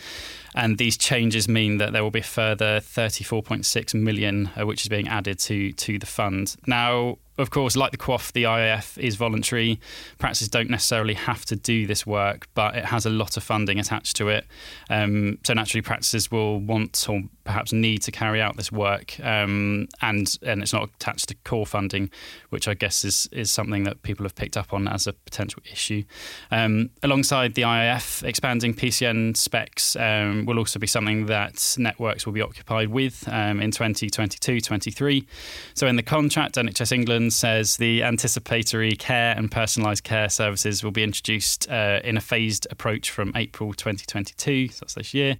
And 0.54 0.78
these 0.78 0.96
changes 0.96 1.48
mean 1.48 1.78
that 1.78 1.92
there 1.92 2.02
will 2.02 2.10
be 2.10 2.22
further 2.22 2.80
34.6 2.80 3.94
million, 3.94 4.50
uh, 4.58 4.66
which 4.66 4.82
is 4.82 4.88
being 4.88 5.08
added 5.08 5.38
to 5.40 5.72
to 5.72 5.98
the 5.98 6.06
fund. 6.06 6.56
Now, 6.66 7.18
of 7.38 7.50
course, 7.50 7.76
like 7.76 7.90
the 7.90 7.98
QOF, 7.98 8.32
the 8.32 8.44
IIF 8.44 8.98
is 8.98 9.16
voluntary. 9.16 9.78
Practices 10.18 10.48
don't 10.48 10.70
necessarily 10.70 11.14
have 11.14 11.44
to 11.46 11.56
do 11.56 11.86
this 11.86 12.06
work, 12.06 12.48
but 12.54 12.74
it 12.76 12.86
has 12.86 13.04
a 13.04 13.10
lot 13.10 13.36
of 13.36 13.42
funding 13.42 13.78
attached 13.78 14.16
to 14.16 14.28
it. 14.28 14.46
Um, 14.88 15.38
so 15.44 15.52
naturally, 15.52 15.82
practices 15.82 16.30
will 16.30 16.60
want 16.60 17.06
or 17.08 17.22
perhaps 17.44 17.72
need 17.72 18.02
to 18.02 18.10
carry 18.10 18.40
out 18.40 18.56
this 18.56 18.72
work, 18.72 19.18
um, 19.20 19.88
and 20.02 20.38
and 20.42 20.62
it's 20.62 20.72
not 20.72 20.90
attached 20.96 21.28
to 21.28 21.34
core 21.44 21.66
funding, 21.66 22.10
which 22.50 22.68
I 22.68 22.74
guess 22.74 23.04
is 23.04 23.28
is 23.32 23.50
something 23.50 23.84
that 23.84 24.02
people 24.02 24.24
have 24.24 24.34
picked 24.34 24.56
up 24.56 24.72
on 24.72 24.88
as 24.88 25.06
a 25.06 25.12
potential 25.12 25.62
issue. 25.70 26.04
Um, 26.50 26.90
alongside 27.02 27.54
the 27.54 27.62
IIF, 27.62 28.22
expanding 28.24 28.74
PCN 28.74 29.36
specs 29.36 29.94
um, 29.96 30.46
will 30.46 30.58
also 30.58 30.78
be 30.78 30.86
something 30.86 31.26
that 31.26 31.76
networks 31.78 32.24
will 32.24 32.32
be 32.32 32.42
occupied 32.42 32.88
with 32.88 33.28
um, 33.28 33.60
in 33.60 33.70
2022-23. 33.70 35.26
So 35.74 35.86
in 35.86 35.96
the 35.96 36.02
contract, 36.02 36.56
NHS 36.56 36.92
England 36.92 37.25
says 37.30 37.76
the 37.76 38.02
anticipatory 38.02 38.92
care 38.92 39.34
and 39.36 39.50
personalised 39.50 40.02
care 40.02 40.28
services 40.28 40.82
will 40.82 40.90
be 40.90 41.02
introduced 41.02 41.68
uh, 41.70 42.00
in 42.04 42.16
a 42.16 42.20
phased 42.20 42.66
approach 42.70 43.10
from 43.10 43.32
April 43.34 43.72
2022, 43.72 44.68
so 44.68 44.80
that's 44.80 44.94
this 44.94 45.14
year. 45.14 45.36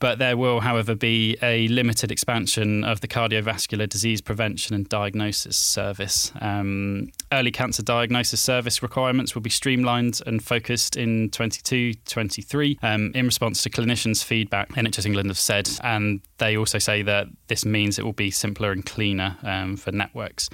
But 0.00 0.18
there 0.18 0.34
will, 0.34 0.60
however, 0.60 0.94
be 0.94 1.36
a 1.42 1.68
limited 1.68 2.10
expansion 2.10 2.84
of 2.84 3.02
the 3.02 3.06
cardiovascular 3.06 3.86
disease 3.86 4.22
prevention 4.22 4.74
and 4.74 4.88
diagnosis 4.88 5.58
service. 5.58 6.32
Um, 6.40 7.12
early 7.30 7.50
cancer 7.50 7.82
diagnosis 7.82 8.40
service 8.40 8.82
requirements 8.82 9.34
will 9.34 9.42
be 9.42 9.50
streamlined 9.50 10.22
and 10.24 10.42
focused 10.42 10.96
in 10.96 11.28
22 11.30 11.94
23 12.06 12.78
um, 12.82 13.12
in 13.14 13.26
response 13.26 13.62
to 13.62 13.70
clinicians' 13.70 14.24
feedback, 14.24 14.70
NHS 14.70 15.04
England 15.04 15.28
have 15.28 15.38
said. 15.38 15.68
And 15.84 16.22
they 16.38 16.56
also 16.56 16.78
say 16.78 17.02
that 17.02 17.26
this 17.48 17.66
means 17.66 17.98
it 17.98 18.04
will 18.04 18.14
be 18.14 18.30
simpler 18.30 18.72
and 18.72 18.84
cleaner 18.84 19.36
um, 19.42 19.76
for 19.76 19.92
networks. 19.92 20.48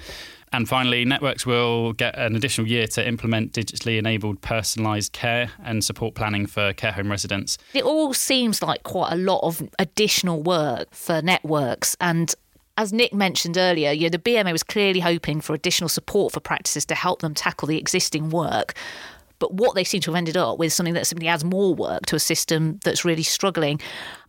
And 0.53 0.67
finally, 0.67 1.03
networks 1.03 1.45
will 1.45 1.93
get 1.93 2.17
an 2.17 2.35
additional 2.35 2.67
year 2.67 2.87
to 2.87 3.05
implement 3.05 3.51
digitally 3.51 3.97
enabled 3.97 4.41
personalised 4.41 5.11
care 5.11 5.51
and 5.63 5.83
support 5.83 6.15
planning 6.15 6.45
for 6.45 6.73
care 6.73 6.93
home 6.93 7.09
residents. 7.09 7.57
It 7.73 7.83
all 7.83 8.13
seems 8.13 8.61
like 8.61 8.83
quite 8.83 9.11
a 9.11 9.17
lot 9.17 9.41
of 9.43 9.67
additional 9.77 10.41
work 10.41 10.93
for 10.93 11.21
networks. 11.21 11.97
And 11.99 12.33
as 12.77 12.93
Nick 12.93 13.13
mentioned 13.13 13.57
earlier, 13.57 13.91
you 13.91 14.03
know, 14.03 14.09
the 14.09 14.19
BMA 14.19 14.51
was 14.51 14.63
clearly 14.63 14.99
hoping 14.99 15.41
for 15.41 15.53
additional 15.53 15.89
support 15.89 16.31
for 16.31 16.39
practices 16.39 16.85
to 16.85 16.95
help 16.95 17.21
them 17.21 17.33
tackle 17.33 17.67
the 17.67 17.77
existing 17.77 18.29
work. 18.29 18.73
But 19.39 19.53
what 19.53 19.75
they 19.75 19.83
seem 19.83 20.01
to 20.01 20.11
have 20.11 20.17
ended 20.17 20.37
up 20.37 20.57
with 20.57 20.73
something 20.73 20.93
that 20.93 21.07
simply 21.07 21.27
adds 21.27 21.43
more 21.43 21.73
work 21.73 22.05
to 22.07 22.15
a 22.15 22.19
system 22.19 22.79
that's 22.83 23.05
really 23.05 23.23
struggling. 23.23 23.79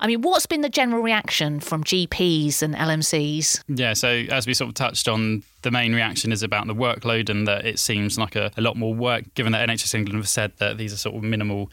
I 0.00 0.07
mean, 0.07 0.23
what's 0.23 0.47
been 0.47 0.61
the 0.61 0.69
general 0.69 1.03
reaction 1.03 1.61
from 1.61 1.85
GPs 1.85 2.62
and 2.62 2.75
LMCs? 2.75 3.62
Yeah, 3.69 3.95
so 3.95 4.09
as 4.09 4.47
we 4.47 4.55
sort 4.55 4.69
of 4.69 4.75
touched 4.75 5.09
on, 5.09 5.43
the 5.62 5.71
main 5.71 5.95
reaction 5.95 6.31
is 6.31 6.43
about 6.43 6.67
the 6.67 6.75
workload 6.75 7.29
and 7.29 7.47
that 7.49 7.67
it 7.67 7.79
seems 7.79 8.19
like 8.19 8.37
a, 8.37 8.53
a 8.57 8.61
lot 8.61 8.77
more 8.77 8.95
work, 8.95 9.25
given 9.35 9.53
that 9.53 9.69
NHS 9.69 9.95
England 9.95 10.19
have 10.19 10.29
said 10.29 10.53
that 10.59 10.79
these 10.79 10.93
are 10.93 10.97
sort 10.97 11.17
of 11.17 11.23
minimal 11.23 11.71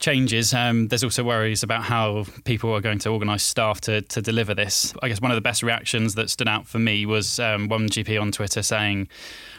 changes, 0.00 0.54
um, 0.54 0.88
there's 0.88 1.04
also 1.04 1.22
worries 1.22 1.62
about 1.62 1.84
how 1.84 2.24
people 2.44 2.72
are 2.74 2.80
going 2.80 2.98
to 2.98 3.10
organise 3.10 3.42
staff 3.42 3.80
to, 3.82 4.00
to 4.00 4.22
deliver 4.22 4.54
this. 4.54 4.94
I 5.02 5.08
guess 5.08 5.20
one 5.20 5.30
of 5.30 5.36
the 5.36 5.42
best 5.42 5.62
reactions 5.62 6.14
that 6.14 6.30
stood 6.30 6.48
out 6.48 6.66
for 6.66 6.78
me 6.78 7.04
was 7.06 7.38
um, 7.38 7.68
one 7.68 7.88
GP 7.88 8.20
on 8.20 8.32
Twitter 8.32 8.62
saying, 8.62 9.08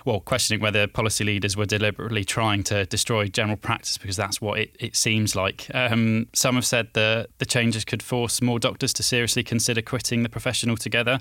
well, 0.04 0.20
questioning 0.20 0.62
whether 0.62 0.88
policy 0.88 1.24
leaders 1.24 1.56
were 1.56 1.68
deliberately 1.68 2.26
trying 2.26 2.64
to 2.64 2.86
destroy 2.88 3.28
general 3.28 3.56
practice 3.56 4.00
because 4.00 4.18
that's 4.18 4.42
what 4.42 4.60
it, 4.60 4.76
it 4.80 4.96
seems 4.96 5.36
like. 5.36 5.68
Um, 5.76 6.28
some 6.34 6.56
have 6.56 6.66
said 6.66 6.90
that 6.94 7.30
the 7.38 7.46
changes 7.46 7.86
could 7.86 8.02
force 8.02 8.42
more 8.42 8.58
doctors 8.60 8.94
to 8.94 9.04
seriously 9.04 9.44
consider 9.44 9.82
quitting 9.82 10.24
the 10.24 10.30
profession 10.30 10.70
altogether 10.70 11.20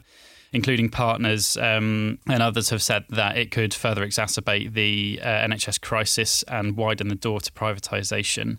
including 0.53 0.89
partners, 0.89 1.57
um, 1.59 2.19
and 2.27 2.43
others 2.43 2.71
have 2.71 2.83
said 2.83 3.05
that 3.09 3.39
it 3.39 3.53
could 3.53 3.73
further 3.73 4.05
exacerbate 4.05 4.73
the 4.75 5.21
uh, 5.23 5.27
NHS 5.27 5.81
crisis 5.81 6.43
and 6.49 6.77
widen 6.77 7.07
the 7.07 7.15
door 7.15 7.41
to 7.41 7.53
privatisation. 7.53 8.59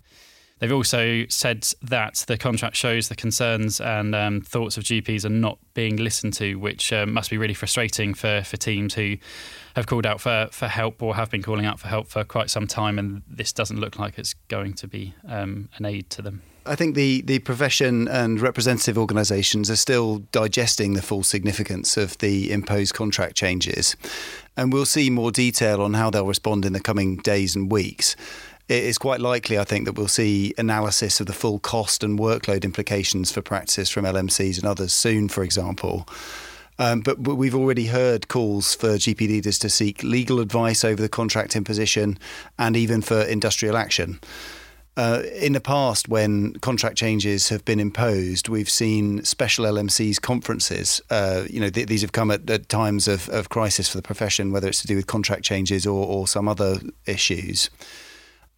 They've 0.61 0.71
also 0.71 1.25
said 1.27 1.67
that 1.81 2.23
the 2.27 2.37
contract 2.37 2.75
shows 2.75 3.09
the 3.09 3.15
concerns 3.15 3.81
and 3.81 4.13
um, 4.13 4.41
thoughts 4.41 4.77
of 4.77 4.83
GPs 4.83 5.25
are 5.25 5.29
not 5.29 5.57
being 5.73 5.95
listened 5.95 6.33
to, 6.35 6.53
which 6.53 6.93
uh, 6.93 7.07
must 7.07 7.31
be 7.31 7.37
really 7.39 7.55
frustrating 7.55 8.13
for, 8.13 8.43
for 8.43 8.57
teams 8.57 8.93
who 8.93 9.17
have 9.75 9.87
called 9.87 10.05
out 10.05 10.21
for, 10.21 10.49
for 10.51 10.67
help 10.67 11.01
or 11.01 11.15
have 11.15 11.31
been 11.31 11.41
calling 11.41 11.65
out 11.65 11.79
for 11.79 11.87
help 11.87 12.07
for 12.07 12.23
quite 12.23 12.51
some 12.51 12.67
time, 12.67 12.99
and 12.99 13.23
this 13.27 13.51
doesn't 13.51 13.79
look 13.79 13.97
like 13.97 14.19
it's 14.19 14.35
going 14.49 14.73
to 14.75 14.87
be 14.87 15.15
um, 15.27 15.67
an 15.77 15.85
aid 15.85 16.11
to 16.11 16.21
them. 16.21 16.43
I 16.63 16.75
think 16.75 16.93
the, 16.93 17.21
the 17.23 17.39
profession 17.39 18.07
and 18.07 18.39
representative 18.39 18.99
organisations 18.99 19.71
are 19.71 19.75
still 19.75 20.19
digesting 20.31 20.93
the 20.93 21.01
full 21.01 21.23
significance 21.23 21.97
of 21.97 22.15
the 22.19 22.51
imposed 22.51 22.93
contract 22.93 23.35
changes. 23.35 23.95
And 24.55 24.71
we'll 24.71 24.85
see 24.85 25.09
more 25.09 25.31
detail 25.31 25.81
on 25.81 25.95
how 25.95 26.11
they'll 26.11 26.27
respond 26.27 26.65
in 26.65 26.73
the 26.73 26.79
coming 26.79 27.15
days 27.15 27.55
and 27.55 27.71
weeks 27.71 28.15
it 28.71 28.85
is 28.85 28.97
quite 28.97 29.19
likely, 29.19 29.59
I 29.59 29.65
think, 29.65 29.83
that 29.83 29.97
we'll 29.97 30.07
see 30.07 30.53
analysis 30.57 31.19
of 31.19 31.27
the 31.27 31.33
full 31.33 31.59
cost 31.59 32.05
and 32.05 32.17
workload 32.17 32.63
implications 32.63 33.29
for 33.29 33.41
practice 33.41 33.89
from 33.89 34.05
LMCs 34.05 34.57
and 34.57 34.65
others 34.65 34.93
soon, 34.93 35.27
for 35.27 35.43
example. 35.43 36.07
Um, 36.79 37.01
but, 37.01 37.21
but, 37.21 37.35
we've 37.35 37.53
already 37.53 37.87
heard 37.87 38.29
calls 38.29 38.73
for 38.73 38.91
GP 38.91 39.19
leaders 39.19 39.59
to 39.59 39.69
seek 39.69 40.03
legal 40.03 40.39
advice 40.39 40.85
over 40.85 41.01
the 41.01 41.09
contract 41.09 41.57
imposition 41.57 42.17
and 42.57 42.77
even 42.77 43.01
for 43.01 43.21
industrial 43.23 43.75
action. 43.75 44.21
Uh, 44.95 45.23
in 45.35 45.51
the 45.51 45.59
past, 45.59 46.07
when 46.07 46.53
contract 46.55 46.95
changes 46.95 47.49
have 47.49 47.65
been 47.65 47.79
imposed, 47.79 48.47
we've 48.47 48.69
seen 48.69 49.21
special 49.25 49.65
LMCs 49.65 50.21
conferences. 50.21 51.01
Uh, 51.09 51.43
you 51.49 51.59
know, 51.59 51.69
th- 51.69 51.87
these 51.87 52.01
have 52.01 52.13
come 52.13 52.31
at, 52.31 52.49
at 52.49 52.69
times 52.69 53.09
of, 53.09 53.27
of, 53.29 53.49
crisis 53.49 53.89
for 53.89 53.97
the 53.97 54.01
profession, 54.01 54.53
whether 54.53 54.69
it's 54.69 54.81
to 54.81 54.87
do 54.87 54.95
with 54.95 55.07
contract 55.07 55.43
changes 55.43 55.85
or, 55.85 56.05
or 56.05 56.25
some 56.25 56.47
other 56.47 56.79
issues. 57.05 57.69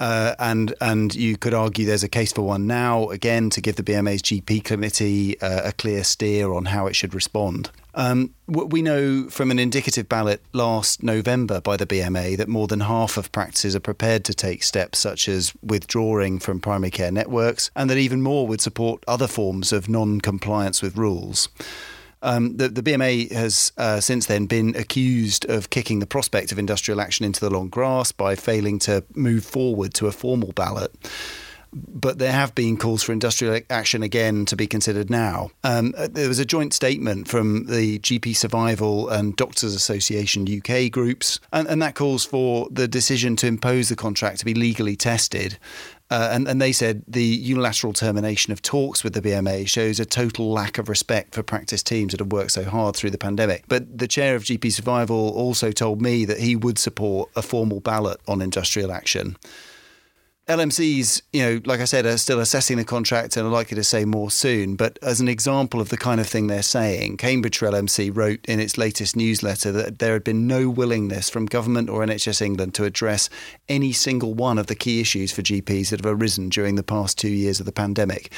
Uh, 0.04 0.36
and 0.38 0.74
and 0.82 1.16
you 1.16 1.38
could 1.38 1.54
argue 1.54 1.86
there's 1.86 2.04
a 2.04 2.10
case 2.10 2.34
for 2.34 2.42
one 2.42 2.68
now 2.68 3.08
again 3.10 3.50
to 3.50 3.62
give 3.62 3.78
the 3.78 3.84
BMA's 3.84 4.22
GP 4.22 4.62
committee 4.66 5.40
uh, 5.40 5.70
a 5.70 5.72
clear 5.72 6.04
steer 6.04 6.52
on 6.52 6.66
how 6.66 6.88
it 6.88 6.94
should 6.94 7.14
respond. 7.14 7.72
Um, 7.96 8.34
we 8.48 8.82
know 8.82 9.30
from 9.30 9.50
an 9.50 9.60
indicative 9.60 10.10
ballot 10.10 10.44
last 10.52 11.04
November 11.04 11.62
by 11.62 11.78
the 11.78 11.86
BMA 11.86 12.36
that 12.36 12.50
more 12.50 12.68
than 12.68 12.82
half 12.82 13.16
of 13.16 13.32
practices 13.32 13.78
are 13.78 13.80
prepared 13.80 14.26
to 14.26 14.34
take 14.34 14.64
steps 14.64 15.00
such 15.00 15.30
as 15.30 15.54
withdrawing 15.64 16.38
from 16.38 16.60
primary 16.60 16.92
care 16.92 17.12
networks, 17.12 17.72
and 17.74 17.90
that 17.90 17.98
even 17.98 18.22
more 18.22 18.46
would 18.46 18.60
support 18.60 19.06
other 19.08 19.28
forms 19.28 19.72
of 19.72 19.88
non 19.88 20.20
compliance 20.20 20.82
with 20.82 20.98
rules. 20.98 21.48
Um, 22.24 22.56
the, 22.56 22.70
the, 22.70 22.82
BMA 22.82 23.30
has 23.34 23.74
uh, 23.78 24.00
since 24.00 24.28
then 24.28 24.46
been 24.46 24.76
accused 24.78 25.44
of 25.50 25.70
kicking 25.70 26.00
the 26.00 26.08
prospect 26.08 26.54
of 26.54 26.58
industrial 26.58 27.02
action 27.02 27.26
into 27.26 27.42
the 27.42 27.50
long 27.50 27.68
grass 27.68 28.14
by 28.14 28.36
failing 28.36 28.80
to 28.80 29.04
move 29.14 29.44
forward 29.44 29.94
to 29.96 30.08
a 30.08 30.12
formal 30.14 30.54
ballot 30.54 30.96
but 31.74 32.20
there 32.20 32.32
have 32.32 32.54
been 32.56 32.78
calls 32.78 33.04
for 33.04 33.12
industrial 33.12 33.60
action 33.70 34.04
again 34.04 34.46
to 34.46 34.56
be 34.56 34.68
considered 34.68 35.10
now. 35.10 35.50
Um, 35.64 35.94
uh, 35.98 36.08
there 36.12 36.28
was 36.28 36.40
a 36.40 36.46
joint 36.46 36.74
statement 36.74 37.28
from 37.28 37.66
the 37.66 38.00
GP 38.00 38.36
Survival 38.36 39.10
and 39.10 39.36
Doctors 39.36 39.76
Association 39.76 40.48
UK 40.48 40.92
groups, 40.92 41.40
and, 41.52 41.68
and 41.68 41.82
that 41.82 41.96
calls 41.96 42.26
for 42.26 42.68
the 42.72 42.88
decision 42.88 43.36
to 43.38 43.48
impose 43.48 43.90
the 43.90 43.96
contract 43.96 44.40
to 44.40 44.46
be 44.46 44.54
legally 44.54 44.96
tested 44.96 45.58
uh, 46.14 46.30
and, 46.32 46.48
and 46.48 46.62
they 46.62 46.72
said 46.72 47.02
the 47.08 47.24
unilateral 47.24 47.92
termination 47.92 48.54
of 48.54 48.62
talks 48.62 49.04
with 49.04 49.14
the 49.14 49.22
BMA 49.22 49.68
shows 49.68 50.00
a 50.00 50.06
total 50.06 50.52
lack 50.52 50.78
of 50.78 50.88
respect 50.88 51.34
for 51.34 51.42
practice 51.42 51.82
teams 51.82 52.12
that 52.12 52.20
have 52.20 52.32
worked 52.32 52.52
so 52.52 52.64
hard 52.64 52.96
through 52.96 53.10
the 53.10 53.18
pandemic. 53.18 53.64
But 53.68 53.98
the 53.98 54.08
chair 54.08 54.36
of 54.36 54.44
GP 54.44 54.72
Survival 54.74 55.30
also 55.30 55.72
told 55.72 56.04
me 56.04 56.26
that 56.26 56.40
he 56.40 56.56
would 56.56 56.78
support 56.78 57.32
a 57.36 57.42
formal 57.42 57.80
ballot 57.80 58.20
on 58.28 58.44
industrial 58.44 58.92
action. 58.92 59.38
LMCs, 60.48 61.22
you 61.32 61.42
know, 61.42 61.62
like 61.64 61.80
I 61.80 61.86
said, 61.86 62.06
are 62.06 62.18
still 62.18 62.42
assessing 62.42 62.76
the 62.76 62.84
contract 62.84 63.38
and 63.38 63.48
are 63.48 63.50
likely 63.50 63.76
to 63.76 63.84
say 63.84 64.04
more 64.04 64.30
soon. 64.30 64.76
But 64.76 65.00
as 65.02 65.22
an 65.22 65.30
example 65.30 65.80
of 65.80 65.88
the 65.88 65.96
kind 65.96 66.20
of 66.20 66.28
thing 66.28 66.48
they're 66.48 66.62
saying, 66.62 67.16
Cambridgeshire 67.16 67.70
LMC 67.70 68.14
wrote 68.14 68.44
in 68.46 68.60
its 68.60 68.78
latest 68.78 69.16
newsletter 69.16 69.72
that 69.72 70.00
there 70.00 70.12
had 70.12 70.26
been 70.26 70.46
no 70.46 70.70
willingness 70.70 71.30
from 71.30 71.46
government 71.46 71.90
or 71.90 72.06
NHS 72.06 72.42
England 72.42 72.74
to 72.76 72.84
address 72.84 73.30
any 73.70 73.94
single 73.94 74.34
one 74.34 74.58
of 74.58 74.68
the 74.68 74.76
key 74.76 75.00
issues 75.00 75.32
for 75.32 75.42
GPs 75.42 75.92
that 75.92 76.04
have 76.04 76.14
arisen 76.20 76.50
during 76.50 76.76
the 76.76 76.84
past 76.84 77.18
two 77.18 77.30
years 77.30 77.62
of 77.62 77.66
the 77.66 77.72
pandemic. 77.72 78.30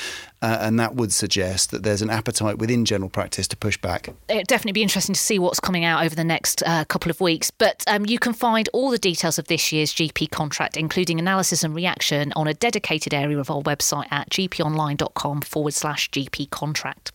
Uh, 0.43 0.59
and 0.61 0.79
that 0.79 0.93
would 0.93 1.11
suggest 1.11 1.71
that 1.71 1.81
there's 1.81 2.03
an 2.03 2.11
appetite 2.11 2.59
within 2.59 2.85
general 2.85 3.09
practice 3.09 3.47
to 3.47 3.57
push 3.57 3.77
back. 3.77 4.09
It'd 4.29 4.45
definitely 4.45 4.73
be 4.73 4.83
interesting 4.83 5.15
to 5.15 5.19
see 5.19 5.39
what's 5.39 5.59
coming 5.59 5.83
out 5.83 6.05
over 6.05 6.13
the 6.13 6.23
next 6.23 6.61
uh, 6.67 6.85
couple 6.85 7.09
of 7.09 7.19
weeks. 7.19 7.49
But 7.49 7.83
um, 7.87 8.05
you 8.05 8.19
can 8.19 8.33
find 8.33 8.69
all 8.73 8.91
the 8.91 8.99
details 8.99 9.39
of 9.39 9.47
this 9.47 9.71
year's 9.71 9.91
GP 9.91 10.29
contract, 10.29 10.77
including 10.77 11.17
analysis 11.17 11.63
and 11.63 11.73
reaction, 11.73 11.94
on 12.35 12.47
a 12.47 12.53
dedicated 12.53 13.13
area 13.13 13.39
of 13.39 13.49
our 13.49 13.61
website 13.61 14.07
at 14.11 14.29
gponline.com 14.29 15.41
forward 15.41 15.73
slash 15.73 16.09
GP 16.11 16.49
contract. 16.49 17.11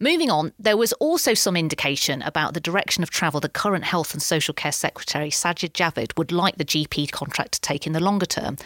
Moving 0.00 0.30
on, 0.30 0.52
there 0.58 0.76
was 0.76 0.92
also 0.94 1.34
some 1.34 1.56
indication 1.56 2.22
about 2.22 2.54
the 2.54 2.60
direction 2.60 3.02
of 3.02 3.10
travel 3.10 3.40
the 3.40 3.48
current 3.48 3.84
Health 3.84 4.12
and 4.12 4.22
Social 4.22 4.54
Care 4.54 4.72
Secretary 4.72 5.28
Sajid 5.28 5.72
Javid 5.72 6.16
would 6.16 6.30
like 6.30 6.56
the 6.56 6.64
GP 6.64 7.10
contract 7.10 7.52
to 7.52 7.60
take 7.60 7.86
in 7.86 7.92
the 7.92 8.00
longer 8.00 8.26
term. 8.26 8.56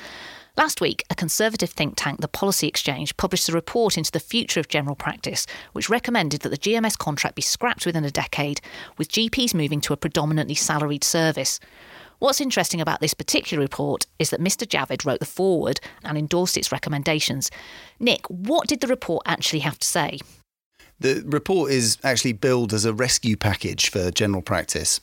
Last 0.55 0.83
week, 0.83 1.03
a 1.09 1.15
conservative 1.15 1.71
think 1.71 1.95
tank, 1.97 2.21
the 2.21 2.29
Policy 2.29 2.69
Exchange, 2.69 3.17
published 3.17 3.49
a 3.49 3.53
report 3.53 3.97
into 3.97 4.13
the 4.13 4.21
future 4.21 4.61
of 4.61 4.69
general 4.69 4.95
practice, 4.95 5.47
which 5.73 5.89
recommended 5.89 6.43
that 6.43 6.51
the 6.51 6.59
GMS 6.59 6.99
contract 6.99 7.37
be 7.37 7.41
scrapped 7.41 7.87
within 7.87 8.05
a 8.05 8.11
decade, 8.11 8.61
with 8.99 9.11
GPs 9.11 9.55
moving 9.55 9.81
to 9.81 9.95
a 9.95 9.97
predominantly 9.97 10.55
salaried 10.55 11.05
service. 11.05 11.59
What's 12.23 12.41
interesting 12.41 12.81
about 12.81 13.01
this 13.01 13.15
particular 13.15 13.61
report 13.61 14.07
is 14.21 14.31
that 14.31 14.39
Mr. 14.39 14.65
Javid 14.65 15.05
wrote 15.05 15.19
the 15.19 15.27
foreword 15.27 15.81
and 16.05 16.17
endorsed 16.17 16.57
its 16.57 16.71
recommendations. 16.71 17.51
Nick, 17.99 18.25
what 18.31 18.69
did 18.69 18.81
the 18.81 18.87
report 18.87 19.25
actually 19.27 19.59
have 19.59 19.77
to 19.81 19.87
say? 19.89 20.21
The 21.01 21.25
report 21.27 21.73
is 21.73 21.99
actually 22.05 22.35
billed 22.35 22.73
as 22.73 22.85
a 22.85 22.95
rescue 22.95 23.37
package 23.37 23.91
for 23.91 24.13
general 24.13 24.41
practice. 24.41 25.01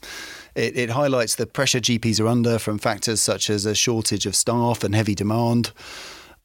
It, 0.56 0.78
it, 0.78 0.92
highlights 0.92 1.36
the 1.36 1.46
pressure 1.46 1.82
GPs 1.82 2.22
are 2.22 2.28
under 2.28 2.58
from 2.58 2.78
factors 2.78 3.20
such 3.20 3.50
as 3.50 3.66
a 3.66 3.76
shortage 3.76 4.26
of 4.26 4.34
staff 4.34 4.86
and 4.86 4.96
heavy 4.96 5.14
demand. 5.14 5.74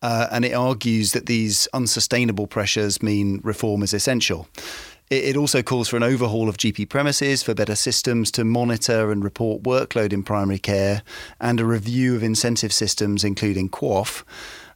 Uh, 0.03 0.27
and 0.33 0.45
it 0.45 0.55
argues 0.55 1.13
that 1.13 1.27
these 1.27 1.69
unsustainable 1.73 2.49
pressures 2.49 3.01
mean 3.01 3.41
reform 3.45 3.85
is 3.85 3.95
essential. 3.95 4.49
It, 5.11 5.37
also 5.37 5.63
calls 5.63 5.89
for 5.89 5.97
an 5.97 6.03
overhaul 6.03 6.49
of 6.49 6.57
GP 6.57 6.89
premises, 6.89 7.43
for 7.43 7.55
better 7.55 7.75
systems 7.75 8.31
to 8.33 8.45
monitor 8.45 9.13
and 9.13 9.23
report 9.23 9.63
workload 9.63 10.13
in 10.13 10.23
primary 10.23 10.59
care, 10.59 11.03
and 11.41 11.61
a 11.61 11.65
review 11.65 12.17
of 12.17 12.23
incentive 12.23 12.73
systems, 12.73 13.23
including 13.23 13.69
QOF. 13.69 14.25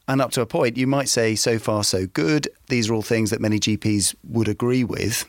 And 0.06 0.20
up 0.20 0.30
to 0.32 0.40
a 0.40 0.46
point, 0.46 0.76
you 0.76 0.86
might 0.86 1.08
say, 1.08 1.34
so 1.34 1.58
far, 1.58 1.82
so 1.82 2.06
good. 2.06 2.48
These 2.68 2.88
are 2.88 2.94
all 2.94 3.02
things 3.02 3.30
that 3.30 3.40
many 3.40 3.58
GPs 3.58 4.14
would 4.24 4.48
agree 4.48 4.84
with. 4.84 5.24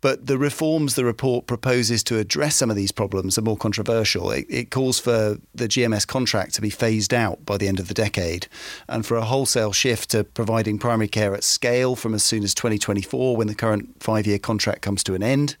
But 0.00 0.26
the 0.26 0.38
reforms 0.38 0.94
the 0.94 1.04
report 1.04 1.46
proposes 1.46 2.04
to 2.04 2.18
address 2.18 2.56
some 2.56 2.70
of 2.70 2.76
these 2.76 2.92
problems 2.92 3.36
are 3.36 3.42
more 3.42 3.56
controversial. 3.56 4.30
It, 4.30 4.46
it, 4.48 4.70
calls 4.70 5.00
for 5.00 5.38
the 5.54 5.66
GMS 5.68 6.06
contract 6.06 6.54
to 6.54 6.60
be 6.60 6.70
phased 6.70 7.12
out 7.12 7.44
by 7.44 7.56
the 7.56 7.66
end 7.66 7.80
of 7.80 7.88
the 7.88 7.94
decade 7.94 8.46
and 8.88 9.04
for 9.04 9.16
a 9.16 9.24
wholesale 9.24 9.72
shift 9.72 10.10
to 10.10 10.22
providing 10.22 10.78
primary 10.78 11.08
care 11.08 11.34
at 11.34 11.42
scale 11.42 11.96
from 11.96 12.14
as 12.14 12.22
soon 12.22 12.44
as 12.44 12.54
2024 12.54 13.36
when 13.36 13.48
the 13.48 13.54
current 13.54 14.00
five 14.00 14.26
year 14.26 14.38
contract 14.38 14.82
comes 14.82 15.02
to 15.02 15.14
an 15.14 15.22
end. 15.22 15.56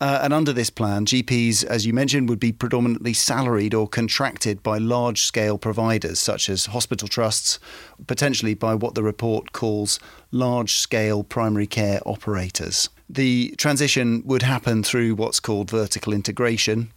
Uh, 0.00 0.20
and 0.22 0.32
under 0.32 0.52
this 0.52 0.70
plan, 0.70 1.06
GPs, 1.06 1.64
as 1.64 1.86
you 1.86 1.92
mentioned, 1.92 2.28
would 2.28 2.40
be 2.40 2.52
predominantly 2.52 3.12
salaried 3.12 3.72
or 3.72 3.86
contracted 3.86 4.62
by 4.62 4.76
large 4.76 5.22
scale 5.22 5.56
providers 5.56 6.18
such 6.18 6.48
as 6.48 6.66
hospital 6.66 7.06
trusts, 7.06 7.60
potentially 8.08 8.54
by 8.54 8.74
what 8.74 8.96
the 8.96 9.02
report 9.04 9.52
calls 9.52 10.00
large 10.32 10.74
scale 10.74 11.22
primary 11.22 11.66
care 11.66 12.00
operators. 12.04 12.88
The 13.08 13.54
transition 13.58 14.22
would 14.24 14.42
happen 14.42 14.82
through 14.82 15.14
what's 15.14 15.38
called 15.38 15.70
vertical 15.70 16.12
integration, 16.12 16.90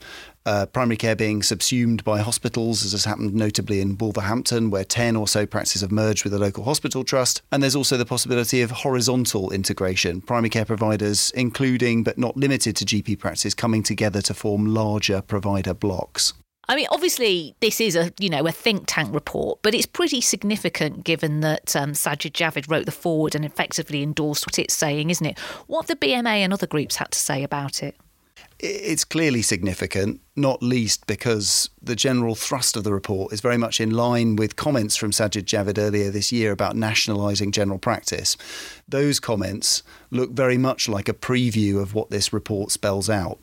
uh, 0.45 0.65
primary 0.67 0.95
care 0.95 1.15
being 1.15 1.43
subsumed 1.43 2.03
by 2.05 2.21
hospitals, 2.21 2.85
as 2.85 2.93
has 2.93 3.03
happened 3.03 3.33
notably 3.33 3.81
in 3.81 3.97
Wolverhampton, 3.97 4.69
where 4.69 4.85
10 4.85 5.17
or 5.17 5.27
so 5.27 5.45
practices 5.45 5.81
have 5.81 5.91
merged 5.91 6.23
with 6.23 6.33
a 6.33 6.39
local 6.39 6.63
hospital 6.63 7.03
trust. 7.03 7.41
And 7.51 7.61
there's 7.61 7.75
also 7.75 7.97
the 7.97 8.05
possibility 8.05 8.61
of 8.61 8.71
horizontal 8.71 9.51
integration, 9.51 10.21
primary 10.21 10.49
care 10.49 10.65
providers, 10.65 11.31
including 11.35 12.03
but 12.03 12.17
not 12.17 12.37
limited 12.37 12.77
to 12.77 12.85
GP 12.85 13.19
practices, 13.19 13.53
coming 13.53 13.83
together 13.83 14.21
to 14.21 14.33
form 14.33 14.73
larger 14.73 15.21
provider 15.21 15.73
blocks. 15.73 16.33
I 16.69 16.75
mean, 16.75 16.87
obviously, 16.91 17.55
this 17.61 17.79
is 17.79 17.95
a 17.95 18.11
you 18.19 18.29
know 18.29 18.45
a 18.45 18.51
think 18.51 18.83
tank 18.87 19.13
report, 19.13 19.59
but 19.61 19.73
it's 19.73 19.85
pretty 19.85 20.21
significant 20.21 21.03
given 21.03 21.39
that 21.41 21.75
um, 21.75 21.93
Sajid 21.93 22.33
Javid 22.33 22.69
wrote 22.69 22.85
the 22.85 22.91
foreword 22.91 23.35
and 23.35 23.45
effectively 23.45 24.03
endorsed 24.03 24.45
what 24.45 24.59
it's 24.59 24.73
saying, 24.73 25.09
isn't 25.09 25.25
it? 25.25 25.39
What 25.67 25.87
the 25.87 25.95
BMA 25.95 26.39
and 26.39 26.51
other 26.51 26.67
groups 26.67 26.97
had 26.97 27.11
to 27.11 27.19
say 27.19 27.43
about 27.43 27.81
it? 27.81 27.95
It's 28.59 29.05
clearly 29.05 29.43
significant, 29.43 30.19
not 30.35 30.63
least 30.63 31.05
because 31.05 31.69
the 31.81 31.95
general 31.95 32.33
thrust 32.33 32.75
of 32.75 32.83
the 32.83 32.91
report 32.91 33.31
is 33.31 33.39
very 33.39 33.57
much 33.57 33.79
in 33.79 33.91
line 33.91 34.35
with 34.35 34.55
comments 34.55 34.95
from 34.95 35.11
Sajid 35.11 35.43
Javid 35.43 35.77
earlier 35.77 36.09
this 36.09 36.31
year 36.31 36.51
about 36.51 36.75
nationalising 36.75 37.51
general 37.51 37.77
practice. 37.77 38.35
Those 38.87 39.19
comments 39.19 39.83
look 40.09 40.31
very 40.31 40.57
much 40.57 40.89
like 40.89 41.07
a 41.07 41.13
preview 41.13 41.79
of 41.79 41.93
what 41.93 42.09
this 42.09 42.33
report 42.33 42.71
spells 42.71 43.11
out. 43.11 43.37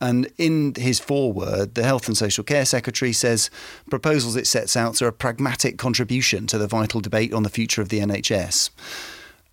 And 0.00 0.30
in 0.36 0.74
his 0.76 1.00
foreword, 1.00 1.74
the 1.74 1.84
Health 1.84 2.06
and 2.06 2.16
Social 2.16 2.44
Care 2.44 2.66
Secretary 2.66 3.12
says 3.12 3.50
proposals 3.88 4.36
it 4.36 4.46
sets 4.46 4.76
out 4.76 5.00
are 5.00 5.08
a 5.08 5.12
pragmatic 5.12 5.78
contribution 5.78 6.46
to 6.48 6.58
the 6.58 6.66
vital 6.66 7.00
debate 7.00 7.32
on 7.32 7.42
the 7.42 7.48
future 7.48 7.80
of 7.80 7.88
the 7.88 8.00
NHS. 8.00 8.70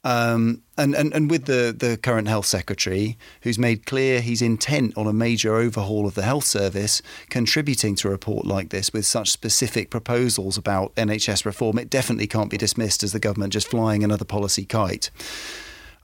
Um, 0.05 0.63
and, 0.77 0.95
and, 0.95 1.13
and 1.13 1.31
with 1.31 1.45
the, 1.45 1.73
the 1.77 1.95
current 1.95 2.27
health 2.27 2.45
secretary, 2.45 3.17
who's 3.43 3.57
made 3.57 3.85
clear 3.85 4.19
he's 4.19 4.41
intent 4.41 4.97
on 4.97 5.07
a 5.07 5.13
major 5.13 5.55
overhaul 5.55 6.05
of 6.05 6.15
the 6.15 6.23
health 6.23 6.43
service, 6.43 7.01
contributing 7.29 7.95
to 7.95 8.09
a 8.09 8.11
report 8.11 8.45
like 8.45 8.69
this 8.69 8.91
with 8.91 9.05
such 9.05 9.31
specific 9.31 9.89
proposals 9.89 10.57
about 10.57 10.93
NHS 10.95 11.45
reform, 11.45 11.77
it 11.77 11.89
definitely 11.89 12.27
can't 12.27 12.49
be 12.49 12.57
dismissed 12.57 13.01
as 13.01 13.13
the 13.13 13.19
government 13.19 13.53
just 13.53 13.69
flying 13.69 14.03
another 14.03 14.25
policy 14.25 14.65
kite. 14.65 15.09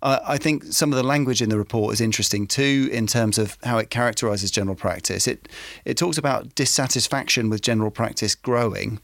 Uh, 0.02 0.20
I 0.26 0.38
think 0.38 0.64
some 0.66 0.92
of 0.92 0.98
the 0.98 1.04
language 1.04 1.42
in 1.42 1.50
the 1.50 1.58
report 1.58 1.94
is 1.94 2.02
interesting 2.02 2.48
too, 2.48 2.90
in 2.92 3.08
terms 3.08 3.38
of 3.38 3.58
how 3.64 3.78
it 3.78 3.90
characterises 3.90 4.52
general 4.52 4.76
practice. 4.76 5.28
It 5.28 5.50
it 5.86 5.98
talks 5.98 6.18
about 6.18 6.56
dissatisfaction 6.56 7.50
with 7.50 7.62
general 7.62 7.92
practice 7.92 8.36
growing 8.36 9.00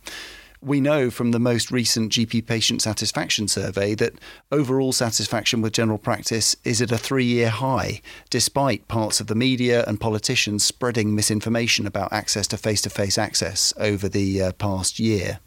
we 0.66 0.82
know 0.82 1.12
from 1.12 1.32
the 1.32 1.40
most 1.40 1.72
recent 1.72 2.12
GP 2.12 2.46
patient 2.48 2.82
satisfaction 2.82 3.48
survey 3.48 3.94
that 3.96 4.14
overall 4.52 4.92
satisfaction 4.92 5.62
with 5.62 5.74
general 5.74 6.00
practice 6.00 6.56
is 6.64 6.82
at 6.82 6.92
a 6.92 6.98
three 6.98 7.26
year 7.26 7.50
high, 7.50 8.02
despite 8.32 8.88
parts 8.88 9.20
of 9.20 9.28
the 9.28 9.36
media 9.36 9.84
and 9.88 10.00
politicians 10.00 10.64
spreading 10.64 11.14
misinformation 11.14 11.86
about 11.86 12.12
access 12.12 12.48
to 12.48 12.58
face 12.58 12.82
to 12.82 12.90
face 12.90 13.18
access 13.18 13.74
over 13.78 14.10
the 14.10 14.42
uh, 14.42 14.52
past 14.54 15.00
year. 15.00 15.40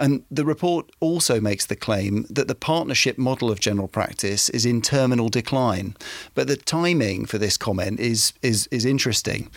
And 0.00 0.24
the 0.30 0.44
report 0.44 0.90
also 1.00 1.40
makes 1.40 1.66
the 1.66 1.76
claim 1.76 2.26
that 2.28 2.48
the 2.48 2.54
partnership 2.54 3.16
model 3.16 3.50
of 3.50 3.60
general 3.60 3.88
practice 3.88 4.48
is 4.48 4.66
in 4.66 4.82
terminal 4.82 5.28
decline. 5.28 5.96
But 6.34 6.48
the 6.48 6.56
timing 6.56 7.26
for 7.26 7.38
this 7.38 7.56
comment 7.56 8.00
is, 8.00 8.32
is, 8.42 8.66
is 8.72 8.84
interesting 8.84 9.50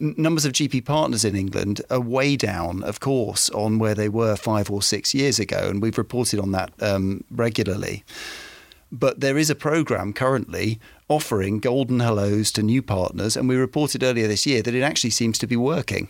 numbers 0.00 0.44
of 0.44 0.52
GP 0.52 0.84
partners 0.84 1.24
in 1.24 1.36
England 1.36 1.82
are 1.90 2.00
way 2.00 2.36
down, 2.36 2.82
of 2.84 3.00
course, 3.00 3.50
on 3.50 3.78
where 3.78 3.94
they 3.94 4.08
were 4.08 4.34
five 4.34 4.70
or 4.70 4.82
six 4.82 5.14
years 5.14 5.38
ago, 5.38 5.68
and 5.68 5.82
we've 5.82 5.98
reported 5.98 6.40
on 6.40 6.52
that 6.52 6.72
um, 6.80 7.22
regularly. 7.30 8.02
But 8.92 9.20
there 9.20 9.38
is 9.38 9.50
a 9.50 9.54
program 9.54 10.12
currently 10.12 10.80
offering 11.08 11.60
golden 11.60 12.00
hellos 12.00 12.50
to 12.52 12.62
new 12.62 12.82
partners, 12.82 13.36
and 13.36 13.48
we 13.48 13.56
reported 13.56 14.02
earlier 14.02 14.26
this 14.26 14.46
year 14.46 14.62
that 14.62 14.74
it 14.74 14.82
actually 14.82 15.10
seems 15.10 15.38
to 15.38 15.46
be 15.46 15.56
working. 15.56 16.08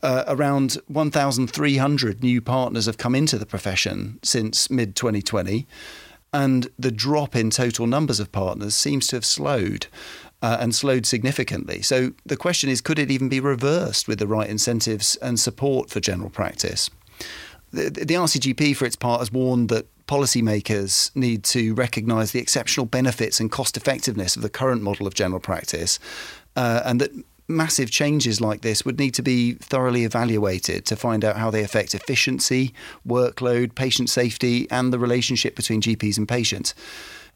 Uh, 0.00 0.24
around 0.28 0.78
1,300 0.86 2.22
new 2.22 2.40
partners 2.40 2.86
have 2.86 2.98
come 2.98 3.16
into 3.16 3.36
the 3.36 3.46
profession 3.46 4.20
since 4.22 4.70
mid 4.70 4.94
2020, 4.94 5.66
and 6.32 6.68
the 6.78 6.92
drop 6.92 7.34
in 7.34 7.50
total 7.50 7.86
numbers 7.86 8.20
of 8.20 8.30
partners 8.30 8.74
seems 8.76 9.08
to 9.08 9.16
have 9.16 9.24
slowed 9.24 9.88
uh, 10.42 10.58
and 10.60 10.74
slowed 10.74 11.06
significantly. 11.06 11.82
So 11.82 12.12
the 12.24 12.36
question 12.36 12.70
is 12.70 12.80
could 12.80 12.98
it 12.98 13.10
even 13.10 13.28
be 13.28 13.40
reversed 13.40 14.06
with 14.06 14.18
the 14.18 14.26
right 14.26 14.48
incentives 14.48 15.16
and 15.16 15.38
support 15.40 15.90
for 15.90 16.00
general 16.00 16.30
practice? 16.30 16.90
The, 17.70 17.90
the 17.90 18.14
RCGP, 18.14 18.76
for 18.76 18.86
its 18.86 18.96
part, 18.96 19.20
has 19.20 19.32
warned 19.32 19.68
that 19.68 19.86
policymakers 20.06 21.14
need 21.14 21.44
to 21.44 21.74
recognise 21.74 22.32
the 22.32 22.40
exceptional 22.40 22.86
benefits 22.86 23.40
and 23.40 23.50
cost 23.50 23.76
effectiveness 23.76 24.36
of 24.36 24.42
the 24.42 24.48
current 24.48 24.82
model 24.82 25.06
of 25.06 25.14
general 25.14 25.40
practice, 25.40 25.98
uh, 26.56 26.82
and 26.84 27.00
that 27.00 27.10
massive 27.48 27.90
changes 27.90 28.40
like 28.40 28.60
this 28.60 28.84
would 28.84 28.98
need 28.98 29.14
to 29.14 29.22
be 29.22 29.54
thoroughly 29.54 30.04
evaluated 30.04 30.84
to 30.86 30.96
find 30.96 31.24
out 31.24 31.36
how 31.36 31.50
they 31.50 31.64
affect 31.64 31.94
efficiency, 31.94 32.74
workload, 33.06 33.74
patient 33.74 34.10
safety, 34.10 34.70
and 34.70 34.92
the 34.92 34.98
relationship 34.98 35.56
between 35.56 35.80
GPs 35.80 36.18
and 36.18 36.28
patients. 36.28 36.74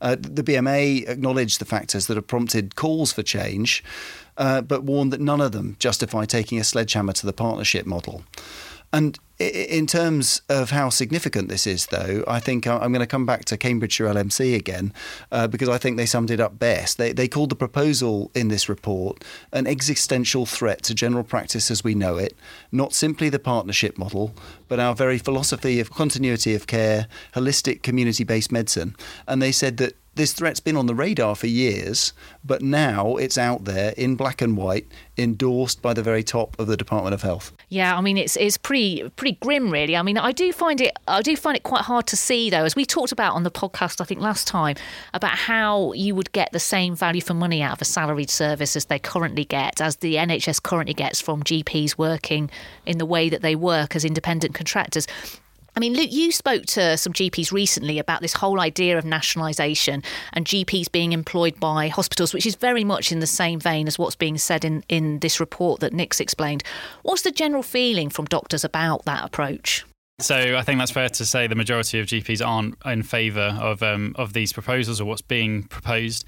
Uh, 0.02 0.16
the 0.18 0.42
BMA 0.42 1.08
acknowledged 1.08 1.60
the 1.60 1.64
factors 1.64 2.08
that 2.08 2.16
have 2.16 2.26
prompted 2.26 2.74
calls 2.74 3.12
for 3.12 3.22
change, 3.22 3.82
uh, 4.36 4.60
but 4.60 4.82
warned 4.82 5.12
that 5.12 5.20
none 5.20 5.40
of 5.40 5.52
them 5.52 5.76
justify 5.78 6.24
taking 6.24 6.58
a 6.58 6.64
sledgehammer 6.64 7.12
to 7.12 7.24
the 7.24 7.32
partnership 7.32 7.86
model. 7.86 8.22
And 8.92 9.18
in 9.48 9.86
terms 9.86 10.42
of 10.48 10.70
how 10.70 10.90
significant 10.90 11.48
this 11.48 11.66
is, 11.66 11.86
though, 11.86 12.24
I 12.26 12.40
think 12.40 12.66
I'm 12.66 12.92
going 12.92 13.00
to 13.00 13.06
come 13.06 13.26
back 13.26 13.44
to 13.46 13.56
Cambridgeshire 13.56 14.06
LMC 14.06 14.54
again 14.54 14.92
uh, 15.30 15.46
because 15.46 15.68
I 15.68 15.78
think 15.78 15.96
they 15.96 16.06
summed 16.06 16.30
it 16.30 16.40
up 16.40 16.58
best. 16.58 16.98
They, 16.98 17.12
they 17.12 17.28
called 17.28 17.50
the 17.50 17.56
proposal 17.56 18.30
in 18.34 18.48
this 18.48 18.68
report 18.68 19.24
an 19.52 19.66
existential 19.66 20.46
threat 20.46 20.82
to 20.84 20.94
general 20.94 21.24
practice 21.24 21.70
as 21.70 21.84
we 21.84 21.94
know 21.94 22.16
it, 22.16 22.36
not 22.70 22.92
simply 22.92 23.28
the 23.28 23.38
partnership 23.38 23.98
model, 23.98 24.34
but 24.68 24.80
our 24.80 24.94
very 24.94 25.18
philosophy 25.18 25.80
of 25.80 25.90
continuity 25.90 26.54
of 26.54 26.66
care, 26.66 27.06
holistic 27.34 27.82
community 27.82 28.24
based 28.24 28.52
medicine. 28.52 28.96
And 29.26 29.42
they 29.42 29.52
said 29.52 29.76
that 29.78 29.96
this 30.14 30.32
threat's 30.32 30.60
been 30.60 30.76
on 30.76 30.86
the 30.86 30.94
radar 30.94 31.34
for 31.34 31.46
years, 31.46 32.12
but 32.44 32.60
now 32.62 33.16
it's 33.16 33.38
out 33.38 33.64
there 33.64 33.94
in 33.96 34.14
black 34.14 34.42
and 34.42 34.56
white, 34.56 34.86
endorsed 35.16 35.80
by 35.80 35.94
the 35.94 36.02
very 36.02 36.22
top 36.22 36.58
of 36.58 36.66
the 36.66 36.76
Department 36.76 37.14
of 37.14 37.22
Health. 37.22 37.52
Yeah, 37.68 37.96
I 37.96 38.00
mean 38.00 38.18
it's 38.18 38.36
it's 38.36 38.58
pretty 38.58 39.08
pretty 39.16 39.38
grim, 39.40 39.70
really. 39.70 39.96
I 39.96 40.02
mean, 40.02 40.18
I 40.18 40.32
do 40.32 40.52
find 40.52 40.80
it 40.80 40.92
I 41.08 41.22
do 41.22 41.36
find 41.36 41.56
it 41.56 41.62
quite 41.62 41.82
hard 41.82 42.06
to 42.08 42.16
see, 42.16 42.50
though, 42.50 42.64
as 42.64 42.76
we 42.76 42.84
talked 42.84 43.12
about 43.12 43.34
on 43.34 43.42
the 43.42 43.50
podcast, 43.50 44.00
I 44.00 44.04
think 44.04 44.20
last 44.20 44.46
time, 44.46 44.76
about 45.14 45.32
how 45.32 45.92
you 45.92 46.14
would 46.14 46.32
get 46.32 46.52
the 46.52 46.60
same 46.60 46.94
value 46.94 47.22
for 47.22 47.34
money 47.34 47.62
out 47.62 47.72
of 47.72 47.82
a 47.82 47.86
salaried 47.86 48.30
service 48.30 48.76
as 48.76 48.86
they 48.86 48.98
currently 48.98 49.44
get, 49.44 49.80
as 49.80 49.96
the 49.96 50.16
NHS 50.16 50.62
currently 50.62 50.94
gets 50.94 51.20
from 51.20 51.42
GPs 51.42 51.96
working 51.96 52.50
in 52.84 52.98
the 52.98 53.06
way 53.06 53.28
that 53.28 53.42
they 53.42 53.56
work 53.56 53.96
as 53.96 54.04
independent 54.04 54.54
contractors. 54.54 55.06
I 55.74 55.80
mean, 55.80 55.94
Luke, 55.94 56.12
you 56.12 56.32
spoke 56.32 56.66
to 56.66 56.98
some 56.98 57.14
GPs 57.14 57.50
recently 57.50 57.98
about 57.98 58.20
this 58.20 58.34
whole 58.34 58.60
idea 58.60 58.98
of 58.98 59.06
nationalisation 59.06 60.02
and 60.34 60.44
GPs 60.44 60.92
being 60.92 61.12
employed 61.12 61.58
by 61.58 61.88
hospitals, 61.88 62.34
which 62.34 62.44
is 62.44 62.56
very 62.56 62.84
much 62.84 63.10
in 63.10 63.20
the 63.20 63.26
same 63.26 63.58
vein 63.58 63.88
as 63.88 63.98
what's 63.98 64.16
being 64.16 64.36
said 64.36 64.66
in, 64.66 64.84
in 64.90 65.20
this 65.20 65.40
report 65.40 65.80
that 65.80 65.94
Nick's 65.94 66.20
explained. 66.20 66.62
What's 67.02 67.22
the 67.22 67.30
general 67.30 67.62
feeling 67.62 68.10
from 68.10 68.26
doctors 68.26 68.64
about 68.64 69.06
that 69.06 69.24
approach? 69.24 69.84
So 70.18 70.56
I 70.56 70.62
think 70.62 70.78
that's 70.78 70.90
fair 70.90 71.08
to 71.08 71.24
say 71.24 71.46
the 71.46 71.54
majority 71.54 71.98
of 71.98 72.06
GPs 72.06 72.46
aren't 72.46 72.76
in 72.84 73.02
favour 73.02 73.58
of 73.60 73.82
um, 73.82 74.14
of 74.16 74.34
these 74.34 74.52
proposals 74.52 75.00
or 75.00 75.06
what's 75.06 75.22
being 75.22 75.64
proposed. 75.64 76.24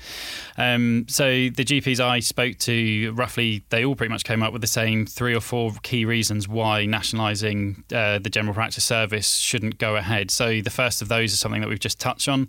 Um, 0.56 1.04
so 1.08 1.24
the 1.26 1.64
GPs 1.64 2.00
I 2.00 2.20
spoke 2.20 2.58
to, 2.60 3.12
roughly, 3.12 3.62
they 3.68 3.84
all 3.84 3.94
pretty 3.94 4.10
much 4.10 4.24
came 4.24 4.42
up 4.42 4.52
with 4.52 4.62
the 4.62 4.68
same 4.68 5.06
three 5.06 5.34
or 5.34 5.40
four 5.40 5.72
key 5.82 6.04
reasons 6.06 6.48
why 6.48 6.86
nationalising 6.86 7.84
uh, 7.94 8.18
the 8.18 8.30
general 8.30 8.54
practice 8.54 8.84
service 8.84 9.36
shouldn't 9.36 9.78
go 9.78 9.96
ahead. 9.96 10.30
So 10.30 10.62
the 10.62 10.70
first 10.70 11.02
of 11.02 11.08
those 11.08 11.32
is 11.32 11.38
something 11.38 11.60
that 11.60 11.68
we've 11.68 11.78
just 11.78 12.00
touched 12.00 12.26
on. 12.26 12.48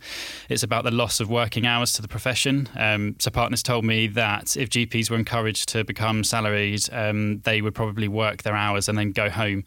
It's 0.50 0.64
about 0.64 0.84
the 0.84 0.92
loss 0.92 1.20
of 1.20 1.30
working 1.30 1.68
hours 1.68 1.94
to 1.94 2.02
the 2.02 2.08
profession. 2.08 2.70
Um, 2.76 3.18
so 3.20 3.30
partners 3.30 3.62
told 3.62 3.84
me 3.84 4.08
that 4.08 4.56
if 4.56 4.70
GPs 4.70 5.12
were 5.12 5.18
encouraged 5.18 5.68
to 5.70 5.84
become 5.84 6.24
salaried, 6.24 6.90
um, 6.94 7.42
they 7.42 7.62
would 7.62 7.76
probably 7.76 8.08
work 8.08 8.44
their 8.44 8.56
hours 8.56 8.88
and 8.88 8.98
then 8.98 9.12
go 9.12 9.30
home. 9.30 9.64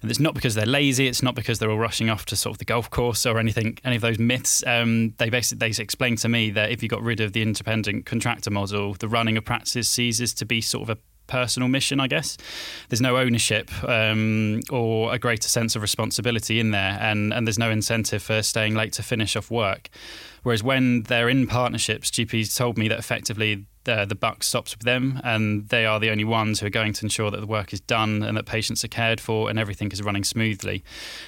And 0.00 0.10
it's 0.10 0.20
not 0.20 0.34
because 0.34 0.54
they're 0.54 0.64
lazy 0.64 1.07
it's 1.08 1.22
not 1.22 1.34
because 1.34 1.58
they're 1.58 1.70
all 1.70 1.78
rushing 1.78 2.10
off 2.10 2.26
to 2.26 2.36
sort 2.36 2.54
of 2.54 2.58
the 2.58 2.64
golf 2.64 2.90
course 2.90 3.26
or 3.26 3.38
anything, 3.38 3.78
any 3.84 3.96
of 3.96 4.02
those 4.02 4.18
myths. 4.18 4.62
Um, 4.66 5.14
they 5.18 5.30
basically 5.30 5.68
they 5.68 5.82
explained 5.82 6.18
to 6.18 6.28
me 6.28 6.50
that 6.50 6.70
if 6.70 6.82
you 6.82 6.88
got 6.88 7.02
rid 7.02 7.20
of 7.20 7.32
the 7.32 7.42
independent 7.42 8.06
contractor 8.06 8.50
model, 8.50 8.94
the 8.94 9.08
running 9.08 9.36
of 9.36 9.44
practices 9.44 9.88
ceases 9.88 10.34
to 10.34 10.44
be 10.44 10.60
sort 10.60 10.88
of 10.88 10.96
a 10.96 11.00
personal 11.28 11.68
mission, 11.68 12.00
I 12.00 12.08
guess. 12.08 12.36
There's 12.88 13.00
no 13.00 13.16
ownership 13.16 13.70
um, 13.84 14.60
or 14.70 15.14
a 15.14 15.18
greater 15.18 15.48
sense 15.48 15.76
of 15.76 15.82
responsibility 15.82 16.58
in 16.58 16.72
there, 16.72 16.98
and, 17.00 17.32
and 17.32 17.46
there's 17.46 17.58
no 17.58 17.70
incentive 17.70 18.22
for 18.22 18.42
staying 18.42 18.74
late 18.74 18.92
to 18.94 19.02
finish 19.02 19.36
off 19.36 19.50
work. 19.50 19.88
Whereas 20.48 20.62
when 20.62 21.02
they're 21.02 21.28
in 21.28 21.46
partnerships, 21.46 22.10
GPs 22.10 22.56
told 22.56 22.78
me 22.78 22.88
that 22.88 22.98
effectively 22.98 23.66
the, 23.84 24.16
buck 24.18 24.42
stops 24.42 24.74
with 24.74 24.82
them, 24.82 25.20
and 25.22 25.68
they 25.68 25.84
are 25.84 26.00
the 26.00 26.08
only 26.08 26.24
ones 26.24 26.58
who 26.58 26.66
are 26.66 26.70
going 26.70 26.94
to 26.94 27.04
ensure 27.04 27.30
that 27.30 27.40
the 27.40 27.46
work 27.46 27.74
is 27.74 27.82
done 27.82 28.22
and 28.22 28.34
that 28.34 28.46
patients 28.46 28.82
are 28.82 28.88
cared 28.88 29.20
for 29.20 29.50
and 29.50 29.58
everything 29.58 29.92
is 29.92 30.02
running 30.02 30.24
smoothly. 30.24 30.82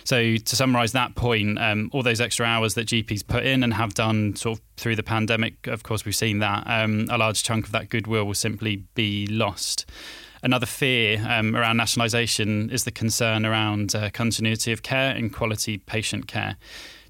So, 0.04 0.37
to 0.37 0.56
summarise 0.56 0.92
that 0.92 1.16
point, 1.16 1.59
um, 1.59 1.90
all 1.92 2.02
those 2.02 2.18
extra 2.18 2.46
hours 2.46 2.72
that 2.76 2.88
GPs 2.88 3.26
put 3.26 3.44
in 3.44 3.62
and 3.62 3.74
have 3.74 3.92
done 3.92 4.37
sort 4.37 4.59
of 4.59 4.64
through 4.78 4.96
the 4.96 5.02
pandemic, 5.02 5.66
of 5.66 5.83
course, 5.83 6.06
we've 6.06 6.16
seen 6.16 6.38
that 6.38 6.62
um, 6.66 7.06
a 7.11 7.18
large 7.18 7.42
chunk 7.42 7.66
of 7.66 7.72
that 7.72 7.90
goodwill 7.90 8.24
will 8.24 8.33
simply 8.33 8.85
be 8.94 9.26
lost. 9.26 9.85
Another 10.42 10.64
fear 10.64 11.22
um, 11.28 11.54
around 11.54 11.76
nationalisation 11.76 12.70
is 12.70 12.85
the 12.85 12.90
concern 12.90 13.44
around 13.44 13.94
uh, 13.94 14.09
continuity 14.14 14.72
of 14.72 14.83
care 14.83 15.14
and 15.14 15.30
quality 15.30 15.76
patient 15.76 16.26
care. 16.26 16.56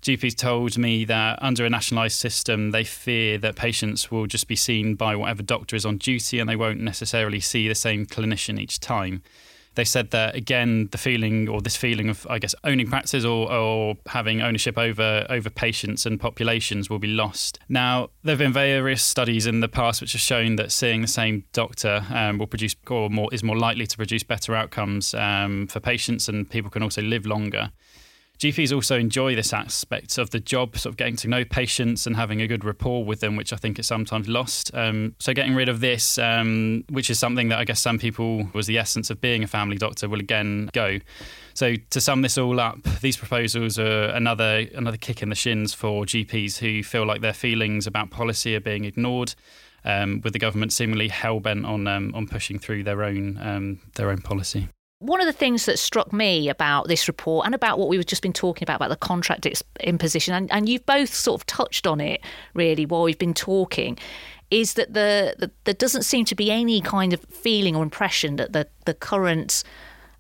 GPs 0.02 0.36
told 0.36 0.78
me 0.78 1.04
that 1.04 1.38
under 1.42 1.64
a 1.64 1.70
nationalised 1.70 2.18
system, 2.18 2.70
they 2.70 2.84
fear 2.84 3.36
that 3.38 3.56
patients 3.56 4.10
will 4.10 4.26
just 4.26 4.48
be 4.48 4.56
seen 4.56 4.94
by 4.94 5.14
whatever 5.14 5.42
doctor 5.42 5.76
is 5.76 5.84
on 5.84 5.98
duty 5.98 6.38
and 6.38 6.48
they 6.48 6.56
won't 6.56 6.80
necessarily 6.80 7.40
see 7.40 7.68
the 7.68 7.74
same 7.74 8.06
clinician 8.06 8.58
each 8.58 8.80
time. 8.80 9.22
They 9.76 9.84
said 9.84 10.10
that 10.10 10.34
again, 10.34 10.88
the 10.90 10.98
feeling 10.98 11.48
or 11.48 11.60
this 11.60 11.76
feeling 11.76 12.08
of, 12.08 12.26
I 12.28 12.38
guess, 12.38 12.54
owning 12.64 12.88
practices 12.88 13.24
or, 13.24 13.50
or 13.52 13.96
having 14.06 14.42
ownership 14.42 14.76
over 14.76 15.26
over 15.30 15.48
patients 15.48 16.06
and 16.06 16.18
populations 16.18 16.90
will 16.90 16.98
be 16.98 17.08
lost. 17.08 17.60
Now, 17.68 18.10
there 18.24 18.32
have 18.32 18.40
been 18.40 18.52
various 18.52 19.02
studies 19.02 19.46
in 19.46 19.60
the 19.60 19.68
past 19.68 20.00
which 20.00 20.12
have 20.12 20.20
shown 20.20 20.56
that 20.56 20.72
seeing 20.72 21.02
the 21.02 21.06
same 21.06 21.44
doctor 21.52 22.04
um, 22.10 22.38
will 22.38 22.48
produce 22.48 22.74
or 22.88 23.08
more 23.10 23.28
is 23.32 23.44
more 23.44 23.56
likely 23.56 23.86
to 23.86 23.96
produce 23.96 24.24
better 24.24 24.56
outcomes 24.56 25.14
um, 25.14 25.68
for 25.68 25.78
patients, 25.78 26.28
and 26.28 26.50
people 26.50 26.70
can 26.70 26.82
also 26.82 27.00
live 27.00 27.24
longer. 27.24 27.70
GPs 28.40 28.74
also 28.74 28.98
enjoy 28.98 29.34
this 29.34 29.52
aspect 29.52 30.16
of 30.16 30.30
the 30.30 30.40
job, 30.40 30.78
sort 30.78 30.94
of 30.94 30.96
getting 30.96 31.14
to 31.16 31.28
know 31.28 31.44
patients 31.44 32.06
and 32.06 32.16
having 32.16 32.40
a 32.40 32.46
good 32.46 32.64
rapport 32.64 33.04
with 33.04 33.20
them, 33.20 33.36
which 33.36 33.52
I 33.52 33.56
think 33.56 33.78
is 33.78 33.86
sometimes 33.86 34.28
lost. 34.28 34.70
Um, 34.72 35.14
so 35.18 35.34
getting 35.34 35.54
rid 35.54 35.68
of 35.68 35.80
this, 35.80 36.16
um, 36.16 36.84
which 36.88 37.10
is 37.10 37.18
something 37.18 37.50
that 37.50 37.58
I 37.58 37.64
guess 37.64 37.80
some 37.80 37.98
people 37.98 38.48
was 38.54 38.66
the 38.66 38.78
essence 38.78 39.10
of 39.10 39.20
being 39.20 39.44
a 39.44 39.46
family 39.46 39.76
doctor, 39.76 40.08
will 40.08 40.20
again 40.20 40.70
go. 40.72 41.00
So 41.52 41.74
to 41.90 42.00
sum 42.00 42.22
this 42.22 42.38
all 42.38 42.58
up, 42.60 42.82
these 43.02 43.18
proposals 43.18 43.78
are 43.78 44.04
another 44.04 44.66
another 44.74 44.96
kick 44.96 45.22
in 45.22 45.28
the 45.28 45.34
shins 45.34 45.74
for 45.74 46.06
GPs 46.06 46.56
who 46.56 46.82
feel 46.82 47.04
like 47.04 47.20
their 47.20 47.34
feelings 47.34 47.86
about 47.86 48.08
policy 48.08 48.56
are 48.56 48.60
being 48.60 48.86
ignored. 48.86 49.34
Um, 49.84 50.20
with 50.22 50.34
the 50.34 50.38
government 50.38 50.74
seemingly 50.74 51.08
hell 51.08 51.40
bent 51.40 51.64
on 51.64 51.86
um, 51.86 52.14
on 52.14 52.26
pushing 52.26 52.58
through 52.58 52.84
their 52.84 53.02
own 53.02 53.38
um, 53.38 53.80
their 53.96 54.10
own 54.10 54.22
policy. 54.22 54.68
One 55.00 55.20
of 55.20 55.26
the 55.26 55.32
things 55.32 55.64
that 55.64 55.78
struck 55.78 56.12
me 56.12 56.50
about 56.50 56.88
this 56.88 57.08
report 57.08 57.46
and 57.46 57.54
about 57.54 57.78
what 57.78 57.88
we've 57.88 58.04
just 58.04 58.20
been 58.20 58.34
talking 58.34 58.64
about, 58.64 58.76
about 58.76 58.90
the 58.90 58.96
contract 58.96 59.46
imposition, 59.80 60.34
and, 60.34 60.52
and 60.52 60.68
you've 60.68 60.84
both 60.84 61.12
sort 61.14 61.40
of 61.40 61.46
touched 61.46 61.86
on 61.86 62.02
it 62.02 62.20
really 62.52 62.84
while 62.84 63.02
we've 63.02 63.18
been 63.18 63.32
talking, 63.32 63.98
is 64.50 64.74
that 64.74 64.92
the, 64.92 65.34
the 65.38 65.50
there 65.64 65.72
doesn't 65.72 66.02
seem 66.02 66.26
to 66.26 66.34
be 66.34 66.50
any 66.50 66.82
kind 66.82 67.14
of 67.14 67.20
feeling 67.30 67.74
or 67.74 67.82
impression 67.82 68.36
that 68.36 68.52
the, 68.52 68.68
the 68.84 68.92
current 68.92 69.64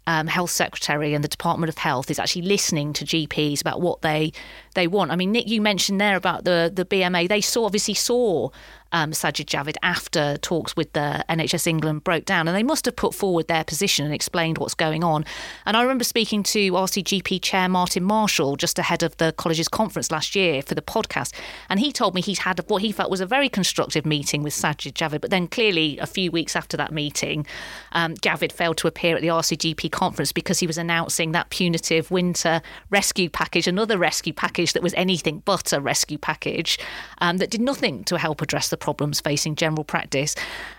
um, 0.06 0.26
health 0.26 0.50
secretary 0.50 1.14
and 1.14 1.22
the 1.22 1.28
Department 1.28 1.68
of 1.68 1.76
Health 1.76 2.10
is 2.10 2.18
actually 2.18 2.42
listening 2.42 2.92
to 2.94 3.04
GPs 3.04 3.60
about 3.60 3.80
what 3.80 4.00
they 4.00 4.32
they 4.74 4.86
want. 4.86 5.10
I 5.10 5.16
mean, 5.16 5.32
Nick, 5.32 5.48
you 5.48 5.60
mentioned 5.60 6.00
there 6.00 6.16
about 6.16 6.44
the 6.44 6.70
the 6.72 6.84
BMA. 6.84 7.28
They 7.28 7.40
saw 7.40 7.64
obviously 7.64 7.94
saw 7.94 8.50
um, 8.92 9.12
Sajid 9.12 9.46
Javid 9.46 9.76
after 9.82 10.36
talks 10.38 10.74
with 10.76 10.92
the 10.92 11.24
NHS 11.28 11.66
England 11.66 12.04
broke 12.04 12.24
down, 12.24 12.48
and 12.48 12.56
they 12.56 12.62
must 12.62 12.84
have 12.86 12.96
put 12.96 13.14
forward 13.14 13.48
their 13.48 13.64
position 13.64 14.04
and 14.04 14.14
explained 14.14 14.58
what's 14.58 14.74
going 14.74 15.04
on. 15.04 15.24
And 15.66 15.76
I 15.76 15.82
remember 15.82 16.04
speaking 16.04 16.42
to 16.44 16.72
RCGP 16.72 17.42
Chair 17.42 17.68
Martin 17.68 18.04
Marshall 18.04 18.56
just 18.56 18.78
ahead 18.78 19.02
of 19.02 19.16
the 19.18 19.32
college's 19.36 19.68
conference 19.68 20.10
last 20.10 20.34
year 20.34 20.62
for 20.62 20.74
the 20.74 20.82
podcast, 20.82 21.32
and 21.68 21.80
he 21.80 21.92
told 21.92 22.14
me 22.14 22.20
he'd 22.20 22.38
had 22.38 22.60
what 22.68 22.82
he 22.82 22.92
felt 22.92 23.10
was 23.10 23.20
a 23.20 23.26
very 23.26 23.48
constructive 23.48 24.04
meeting 24.04 24.42
with 24.42 24.52
Sajid 24.52 24.92
Javid. 24.92 25.20
But 25.20 25.30
then 25.30 25.46
clearly, 25.46 25.98
a 25.98 26.06
few 26.06 26.30
weeks 26.30 26.56
after 26.56 26.76
that 26.76 26.92
meeting, 26.92 27.46
um, 27.92 28.14
Javid 28.14 28.52
failed 28.52 28.76
to 28.78 28.88
appear 28.88 29.16
at 29.16 29.22
the 29.22 29.28
RCGP 29.28 29.90
conference 29.92 30.32
because 30.32 30.58
he 30.58 30.66
was 30.66 30.78
announcing 30.78 31.32
that 31.32 31.50
punitive 31.50 32.10
winter 32.10 32.60
rescue 32.90 33.28
package, 33.28 33.66
another 33.66 33.98
rescue 33.98 34.32
package 34.32 34.59
that 34.72 34.82
was 34.82 34.94
anything 34.94 35.42
but 35.44 35.72
a 35.72 35.80
rescue 35.80 36.18
package 36.18 36.78
um, 37.18 37.38
that 37.38 37.50
did 37.50 37.60
nothing 37.60 38.04
to 38.04 38.18
help 38.18 38.42
address 38.42 38.68
the 38.68 38.76
problems 38.76 39.20
facing 39.20 39.54
general 39.56 39.84
practice. 39.84 40.34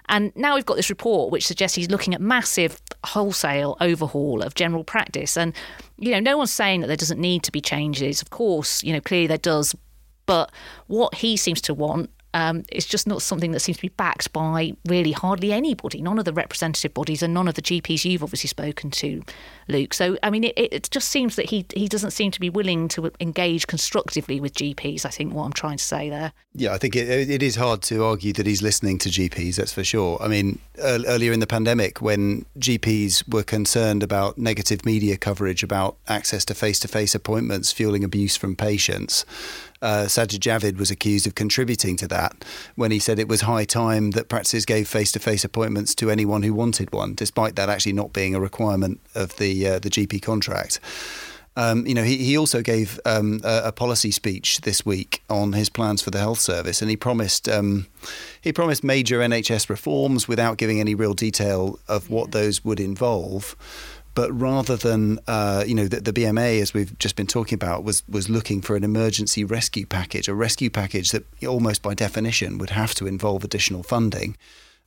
And 0.10 0.32
now 0.36 0.56
we've 0.56 0.66
got 0.66 0.78
this 0.78 0.90
report 0.90 1.32
which 1.32 1.46
suggests 1.46 1.76
he's 1.76 1.90
looking 1.90 2.14
at 2.14 2.22
massive 2.22 2.82
wholesale 3.04 3.78
overhaul 3.82 4.42
of 4.42 4.56
general 4.56 4.84
practice. 4.84 5.38
And, 5.38 5.54
you 5.98 6.12
know, 6.12 6.20
no 6.20 6.38
one's 6.38 6.52
saying 6.52 6.82
that 6.82 6.88
there 6.88 6.96
doesn't 6.96 7.20
need 7.20 7.44
to 7.44 7.52
be 7.52 7.62
changes. 7.62 8.22
Of 8.22 8.30
course, 8.30 8.84
you 8.84 8.94
know, 8.94 9.02
clearly 9.02 9.28
there 9.28 9.38
does. 9.38 9.76
But 10.26 10.52
what 10.88 11.16
he 11.16 11.36
seems 11.36 11.62
to 11.62 11.74
want 11.74 12.10
um, 12.34 12.64
it's 12.70 12.86
just 12.86 13.08
not 13.08 13.22
something 13.22 13.52
that 13.52 13.60
seems 13.60 13.78
to 13.78 13.82
be 13.82 13.90
backed 13.90 14.32
by 14.32 14.74
really 14.86 15.12
hardly 15.12 15.52
anybody, 15.52 16.02
none 16.02 16.18
of 16.18 16.26
the 16.26 16.34
representative 16.34 16.94
bodies 16.94 17.22
and 17.22 17.34
none 17.34 17.48
of 17.48 17.56
the 17.56 17.62
GPs 17.62 18.06
you've 18.06 18.24
obviously 18.24 18.48
spoken 18.48 18.90
to, 18.92 19.24
Luke. 19.68 19.94
So, 19.94 20.18
I 20.24 20.30
mean, 20.30 20.46
it, 20.46 20.54
it 20.56 20.90
just 20.92 21.10
seems 21.10 21.36
that 21.36 21.50
he, 21.50 21.66
he 21.74 21.88
doesn't 21.88 22.12
seem 22.12 22.32
to 22.32 22.40
be 22.40 22.50
willing 22.50 22.88
to 22.90 23.12
engage 23.20 23.68
constructively 23.68 24.40
with 24.40 24.54
GPs, 24.54 25.06
I 25.06 25.10
think, 25.10 25.34
what 25.34 25.44
I'm 25.44 25.54
trying 25.54 25.78
to 25.78 25.84
say 25.84 26.10
there. 26.10 26.32
Yeah, 26.54 26.74
I 26.74 26.78
think 26.78 26.96
it, 26.96 27.30
it 27.30 27.44
is 27.44 27.56
hard 27.56 27.82
to 27.84 28.04
argue 28.04 28.34
that 28.34 28.46
he's 28.46 28.62
listening 28.62 28.98
to 29.00 29.10
GPs, 29.10 29.56
that's 29.56 29.74
for 29.74 29.84
sure. 29.84 30.22
I 30.22 30.28
mean, 30.28 30.60
earlier 30.80 31.32
in 31.32 31.40
the 31.40 31.48
pandemic, 31.48 32.02
when 32.02 32.46
GPs 32.60 33.32
were 33.32 33.44
concerned 33.44 34.04
about 34.04 34.38
negative 34.38 34.86
media 34.86 35.18
coverage 35.18 35.64
about 35.64 35.98
access 36.08 36.46
to 36.46 36.54
face 36.54 36.80
to 36.80 36.88
face 36.88 37.16
appointments 37.16 37.72
fueling 37.72 38.04
abuse 38.04 38.38
from 38.38 38.56
patients, 38.56 39.26
Uh, 39.82 40.06
Sajid 40.06 40.40
Javid 40.40 40.78
was 40.78 40.92
accused 40.92 41.26
of 41.26 41.36
contributing 41.36 41.98
to 41.98 42.08
that 42.08 42.46
when 42.76 42.92
he 42.92 43.00
said 43.00 43.18
it 43.18 43.28
was 43.28 43.42
high 43.42 43.66
time 43.66 44.12
that 44.12 44.30
practices 44.30 44.66
gave 44.66 44.88
face-to-face 44.88 45.44
appointments 45.44 45.96
to 45.96 46.12
anyone 46.12 46.44
who 46.44 46.54
wanted 46.54 46.94
one, 46.94 47.16
despite 47.16 47.56
that 47.56 47.70
actually 47.70 47.94
not 47.94 48.14
being 48.14 48.36
a 48.36 48.40
requirement 48.40 49.00
of 49.16 49.38
the 49.38 49.68
uh, 49.68 49.80
the 49.80 49.90
GP 49.90 50.22
contract. 50.22 50.80
Um, 51.58 51.86
you 51.86 51.94
know, 51.94 52.04
he, 52.04 52.18
he 52.18 52.38
also 52.38 52.62
gave 52.62 52.98
um, 53.06 53.42
a, 53.44 53.64
a, 53.66 53.72
policy 53.74 54.12
speech 54.12 54.62
this 54.62 54.86
week 54.86 55.22
on 55.30 55.52
his 55.52 55.68
plans 55.68 56.02
for 56.02 56.10
the 56.10 56.20
health 56.20 56.40
service, 56.40 56.82
and 56.82 56.90
he 56.90 56.96
promised 56.96 57.50
um, 57.50 57.88
he 58.40 58.54
promised 58.54 58.86
major 58.86 59.20
NHS 59.20 59.70
reforms 59.70 60.30
without 60.30 60.58
giving 60.58 60.80
any 60.80 60.96
real 60.96 61.14
detail 61.14 61.78
of 61.90 62.10
what 62.10 62.32
those 62.32 62.64
would 62.64 62.80
involve. 62.80 63.58
But 64.14 64.32
rather 64.32 64.76
than 64.76 65.20
uh, 65.28 65.64
you 65.66 65.74
know 65.74 65.88
the, 65.88 66.02
the, 66.02 66.12
BMA, 66.12 66.62
as 66.62 66.74
we've 66.74 66.98
just 67.00 67.16
been 67.16 67.28
talking 67.28 67.56
about, 67.56 67.84
was 67.84 68.04
was 68.10 68.30
looking 68.30 68.62
for 68.62 68.76
an 68.76 68.84
emergency 68.84 69.44
rescue 69.44 69.86
package, 69.86 70.28
a 70.28 70.34
rescue 70.34 70.70
package 70.70 71.12
that 71.12 71.26
almost 71.46 71.82
by 71.82 71.94
definition 71.94 72.58
would 72.58 72.72
have 72.72 72.94
to 72.96 73.08
involve 73.08 73.44
additional 73.44 73.84
funding 73.84 74.36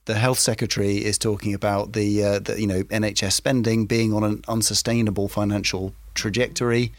the 0.05 0.15
health 0.15 0.39
secretary 0.39 0.97
is 0.97 1.17
talking 1.17 1.53
about 1.53 1.93
the, 1.93 2.23
uh, 2.23 2.39
the, 2.39 2.59
you 2.59 2.67
know 2.67 2.83
NHS 2.83 3.33
spending 3.33 3.85
being 3.85 4.13
on 4.13 4.23
an 4.23 4.43
unsustainable 4.47 5.27
financial 5.27 5.93
trajectory, 6.13 6.93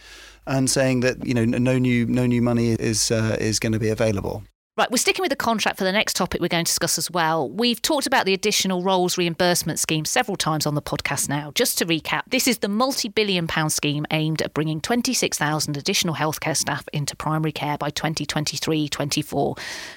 and 0.46 0.68
saying 0.68 1.00
that 1.00 1.24
you 1.24 1.34
know 1.34 1.44
no 1.44 1.78
new 1.78 2.06
no 2.06 2.26
new 2.26 2.42
money 2.42 2.72
is 2.72 3.10
uh, 3.10 3.36
is 3.40 3.58
going 3.58 3.72
to 3.72 3.78
be 3.78 3.88
available. 3.88 4.42
Right, 4.78 4.90
we're 4.90 4.98
sticking 4.98 5.22
with 5.22 5.30
the 5.30 5.36
contract 5.36 5.78
for 5.78 5.84
the 5.84 5.92
next 5.92 6.16
topic 6.16 6.42
we're 6.42 6.48
going 6.48 6.66
to 6.66 6.70
discuss 6.70 6.98
as 6.98 7.10
well. 7.10 7.48
We've 7.48 7.80
talked 7.80 8.06
about 8.06 8.26
the 8.26 8.34
additional 8.34 8.82
roles 8.82 9.16
reimbursement 9.16 9.78
scheme 9.78 10.04
several 10.04 10.36
times 10.36 10.66
on 10.66 10.74
the 10.74 10.82
podcast 10.82 11.30
now. 11.30 11.50
Just 11.54 11.78
to 11.78 11.86
recap, 11.86 12.24
this 12.28 12.46
is 12.46 12.58
the 12.58 12.68
multi 12.68 13.08
billion 13.08 13.46
pound 13.46 13.72
scheme 13.72 14.04
aimed 14.10 14.42
at 14.42 14.52
bringing 14.52 14.82
26,000 14.82 15.78
additional 15.78 16.14
healthcare 16.14 16.54
staff 16.54 16.86
into 16.92 17.16
primary 17.16 17.52
care 17.52 17.78
by 17.78 17.88
2023 17.88 18.86
24. 18.86 19.54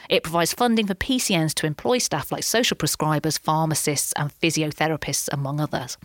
It 0.07 0.23
provides 0.23 0.53
funding 0.53 0.87
for 0.87 0.95
PCNs 0.95 1.53
to 1.55 1.67
employ 1.67 1.97
staff 1.97 2.31
like 2.31 2.43
social 2.43 2.77
prescribers, 2.77 3.37
pharmacists, 3.37 4.13
and 4.13 4.31
physiotherapists, 4.39 5.27
among 5.33 5.59
others. 5.59 5.97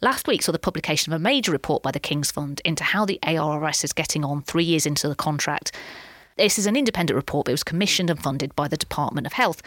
Last 0.00 0.26
week 0.26 0.42
saw 0.42 0.52
the 0.52 0.58
publication 0.58 1.12
of 1.12 1.20
a 1.20 1.22
major 1.22 1.52
report 1.52 1.82
by 1.82 1.90
the 1.90 2.00
King's 2.00 2.30
Fund 2.30 2.62
into 2.64 2.84
how 2.84 3.04
the 3.04 3.18
ARRS 3.22 3.84
is 3.84 3.92
getting 3.92 4.24
on 4.24 4.40
three 4.40 4.64
years 4.64 4.86
into 4.86 5.10
the 5.10 5.14
contract. 5.14 5.72
This 6.36 6.58
is 6.58 6.66
an 6.66 6.76
independent 6.76 7.14
report, 7.14 7.44
but 7.44 7.50
it 7.50 7.54
was 7.54 7.64
commissioned 7.64 8.10
and 8.10 8.22
funded 8.22 8.54
by 8.56 8.68
the 8.68 8.76
Department 8.76 9.26
of 9.26 9.34
Health. 9.34 9.62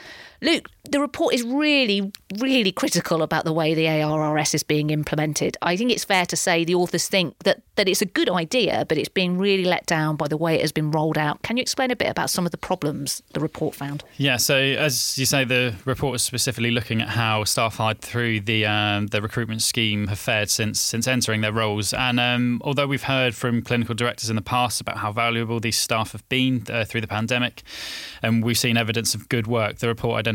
Luke, 0.45 0.69
the 0.91 0.99
report 0.99 1.33
is 1.33 1.43
really, 1.43 2.11
really 2.37 2.71
critical 2.71 3.23
about 3.23 3.43
the 3.45 3.51
way 3.53 3.73
the 3.73 3.85
ARRS 3.85 4.53
is 4.53 4.61
being 4.61 4.91
implemented. 4.91 5.57
I 5.63 5.75
think 5.75 5.91
it's 5.91 6.03
fair 6.03 6.25
to 6.27 6.35
say 6.35 6.63
the 6.63 6.75
authors 6.75 7.07
think 7.07 7.37
that, 7.39 7.63
that 7.75 7.89
it's 7.89 8.03
a 8.03 8.05
good 8.05 8.29
idea, 8.29 8.85
but 8.87 8.99
it's 8.99 9.09
being 9.09 9.39
really 9.39 9.65
let 9.65 9.87
down 9.87 10.15
by 10.15 10.27
the 10.27 10.37
way 10.37 10.55
it 10.55 10.61
has 10.61 10.71
been 10.71 10.91
rolled 10.91 11.17
out. 11.17 11.41
Can 11.41 11.57
you 11.57 11.61
explain 11.61 11.89
a 11.89 11.95
bit 11.95 12.09
about 12.09 12.29
some 12.29 12.45
of 12.45 12.51
the 12.51 12.57
problems 12.57 13.23
the 13.33 13.39
report 13.39 13.73
found? 13.73 14.03
Yeah, 14.17 14.37
so 14.37 14.55
as 14.55 15.17
you 15.17 15.25
say, 15.25 15.43
the 15.43 15.73
report 15.85 16.15
is 16.15 16.21
specifically 16.21 16.69
looking 16.69 17.01
at 17.01 17.09
how 17.09 17.43
staff 17.43 17.77
hired 17.77 18.01
through 18.01 18.41
the 18.41 18.67
um, 18.67 19.07
the 19.07 19.23
recruitment 19.23 19.63
scheme 19.63 20.07
have 20.07 20.19
fared 20.19 20.51
since 20.51 20.79
since 20.79 21.07
entering 21.07 21.41
their 21.41 21.53
roles. 21.53 21.93
And 21.93 22.19
um, 22.19 22.61
although 22.63 22.87
we've 22.87 23.03
heard 23.03 23.33
from 23.35 23.63
clinical 23.63 23.95
directors 23.95 24.29
in 24.29 24.35
the 24.35 24.41
past 24.41 24.81
about 24.81 24.97
how 24.97 25.11
valuable 25.11 25.59
these 25.59 25.77
staff 25.77 26.11
have 26.11 26.27
been 26.29 26.63
uh, 26.69 26.85
through 26.85 27.01
the 27.01 27.07
pandemic, 27.07 27.63
and 28.21 28.43
we've 28.43 28.59
seen 28.59 28.77
evidence 28.77 29.15
of 29.15 29.27
good 29.29 29.47
work, 29.47 29.79
the 29.79 29.87
report 29.87 30.19
identifies 30.19 30.34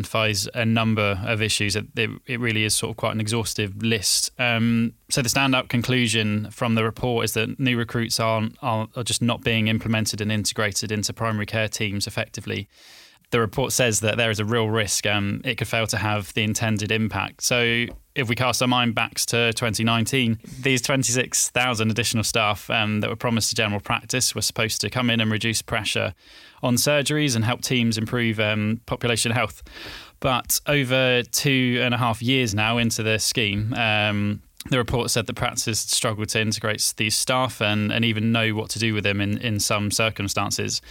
a 0.55 0.65
number 0.65 1.21
of 1.25 1.43
issues. 1.43 1.77
It, 1.77 1.87
it 1.97 2.41
really 2.41 2.65
is 2.65 2.75
sort 2.75 2.91
of 2.91 2.97
quite 2.97 3.13
an 3.13 3.21
exhaustive 3.21 3.83
list. 3.83 4.31
Um, 4.39 4.95
so 5.11 5.23
the 5.23 5.29
standout 5.29 5.69
conclusion 5.69 6.51
from 6.51 6.75
the 6.75 6.85
report 6.85 7.25
is 7.25 7.35
that 7.35 7.59
new 7.59 7.77
recruits 7.77 8.21
are, 8.21 8.49
are, 8.63 8.89
are 8.97 9.03
just 9.05 9.23
not 9.23 9.43
being 9.43 9.69
implemented 9.69 10.21
and 10.21 10.31
integrated 10.31 10.93
into 10.93 11.13
primary 11.13 11.47
care 11.47 11.69
teams 11.69 12.07
effectively 12.07 12.69
the 13.31 13.41
report 13.41 13.73
says 13.73 14.01
that 14.01 14.17
there 14.17 14.31
is 14.31 14.41
a 14.41 14.45
real 14.45 14.69
risk 14.69 15.07
um, 15.07 15.41
it 15.45 15.57
could 15.57 15.69
fail 15.69 15.87
to 15.89 15.97
have 15.97 16.33
the 16.35 16.43
intended 16.43 16.91
impact. 16.91 17.43
So, 17.43 17.87
if 18.17 18.29
we 18.29 18.35
cast 18.35 18.61
our 18.61 18.67
mind 18.67 18.97
back 18.97 19.15
to 19.15 19.53
2019, 19.53 20.41
these 20.61 20.83
26,000 20.83 21.91
additional 21.91 22.25
staff 22.25 22.69
um, 22.69 23.01
that 23.01 23.09
were 23.09 23.17
promised 23.17 23.51
to 23.51 23.55
general 23.55 23.81
practice 23.81 24.35
were 24.35 24.43
supposed 24.43 24.81
to 24.81 24.91
come 24.91 25.11
in 25.11 25.21
and 25.21 25.31
reduce 25.31 25.63
pressure 25.63 26.15
on 26.61 26.75
surgeries 26.75 27.37
and 27.37 27.45
help 27.45 27.63
teams 27.63 27.97
improve 27.97 28.41
um, 28.41 28.81
population 28.87 29.31
health. 29.31 29.63
But 30.19 30.61
over 30.67 31.23
two 31.23 31.81
and 31.83 31.95
a 31.95 31.99
half 31.99 32.21
years 32.21 32.53
now 32.53 32.79
into 32.79 33.05
the 33.05 33.19
scheme, 33.19 33.73
um, 33.75 34.43
the 34.69 34.77
report 34.77 35.11
said 35.11 35.27
that 35.27 35.37
practices 35.37 35.81
struggled 35.81 36.29
to 36.31 36.41
integrate 36.41 36.93
these 36.99 37.17
staff 37.17 37.63
and, 37.63 37.91
and 37.91 38.05
even 38.05 38.31
know 38.31 38.51
what 38.51 38.69
to 38.71 38.79
do 38.79 38.93
with 38.93 39.05
them 39.05 39.21
in, 39.21 39.39
in 39.39 39.59
some 39.59 39.91
circumstances. 39.91 40.83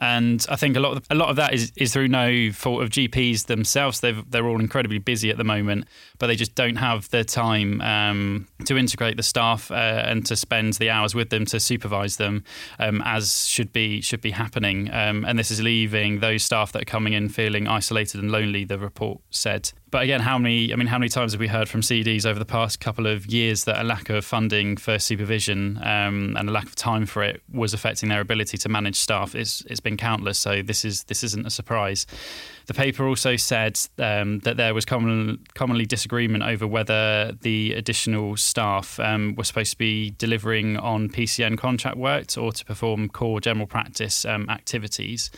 And 0.00 0.44
I 0.48 0.56
think 0.56 0.76
a 0.76 0.80
lot 0.80 0.96
of 0.96 1.06
a 1.10 1.14
lot 1.14 1.28
of 1.28 1.36
that 1.36 1.52
is, 1.52 1.72
is 1.76 1.92
through 1.92 2.08
no 2.08 2.50
fault 2.52 2.82
of 2.82 2.88
GPs 2.88 3.46
themselves. 3.46 4.00
they 4.00 4.12
they're 4.12 4.46
all 4.46 4.60
incredibly 4.60 4.98
busy 4.98 5.30
at 5.30 5.36
the 5.36 5.44
moment, 5.44 5.86
but 6.18 6.28
they 6.28 6.36
just 6.36 6.54
don't 6.54 6.76
have 6.76 7.08
the 7.10 7.22
time 7.22 7.80
um, 7.82 8.48
to 8.64 8.78
integrate 8.78 9.16
the 9.18 9.22
staff 9.22 9.70
uh, 9.70 9.74
and 9.74 10.24
to 10.26 10.36
spend 10.36 10.74
the 10.74 10.88
hours 10.88 11.14
with 11.14 11.28
them 11.28 11.44
to 11.46 11.60
supervise 11.60 12.16
them 12.16 12.44
um, 12.78 13.02
as 13.04 13.46
should 13.46 13.72
be 13.72 14.00
should 14.00 14.22
be 14.22 14.30
happening. 14.30 14.90
Um, 14.92 15.24
and 15.26 15.38
this 15.38 15.50
is 15.50 15.60
leaving 15.60 16.20
those 16.20 16.42
staff 16.42 16.72
that 16.72 16.82
are 16.82 16.86
coming 16.86 17.12
in 17.12 17.28
feeling 17.28 17.68
isolated 17.68 18.20
and 18.20 18.30
lonely. 18.30 18.64
The 18.64 18.78
report 18.78 19.20
said. 19.30 19.72
But 19.90 20.04
again, 20.04 20.20
how 20.20 20.38
many? 20.38 20.72
I 20.72 20.76
mean, 20.76 20.86
how 20.86 20.98
many 20.98 21.08
times 21.08 21.32
have 21.32 21.40
we 21.40 21.48
heard 21.48 21.68
from 21.68 21.80
CDs 21.80 22.24
over 22.24 22.38
the 22.38 22.44
past 22.44 22.78
couple 22.78 23.06
of 23.06 23.26
years 23.26 23.64
that 23.64 23.80
a 23.80 23.84
lack 23.84 24.08
of 24.08 24.24
funding 24.24 24.76
for 24.76 24.98
supervision 24.98 25.78
um, 25.78 26.36
and 26.38 26.48
a 26.48 26.52
lack 26.52 26.66
of 26.66 26.76
time 26.76 27.06
for 27.06 27.24
it 27.24 27.42
was 27.52 27.74
affecting 27.74 28.08
their 28.08 28.20
ability 28.20 28.56
to 28.58 28.68
manage 28.68 28.96
staff? 28.96 29.34
It's 29.34 29.62
it's 29.62 29.80
been 29.80 29.89
been 29.90 29.96
countless, 29.96 30.38
so 30.38 30.62
this 30.62 30.84
is 30.84 31.04
this 31.04 31.24
isn't 31.24 31.46
a 31.46 31.50
surprise. 31.50 32.06
The 32.66 32.74
paper 32.74 33.06
also 33.08 33.34
said 33.34 33.80
um, 33.98 34.38
that 34.40 34.56
there 34.56 34.74
was 34.74 34.84
common, 34.84 35.44
commonly 35.54 35.86
disagreement 35.86 36.44
over 36.44 36.66
whether 36.66 37.32
the 37.40 37.72
additional 37.72 38.36
staff 38.36 39.00
um, 39.00 39.34
were 39.34 39.44
supposed 39.44 39.72
to 39.72 39.78
be 39.78 40.10
delivering 40.18 40.76
on 40.76 41.08
PCN 41.08 41.58
contract 41.58 41.96
work 41.96 42.26
or 42.38 42.52
to 42.52 42.64
perform 42.64 43.08
core 43.08 43.40
general 43.40 43.66
practice 43.66 44.24
um, 44.24 44.48
activities. 44.48 45.30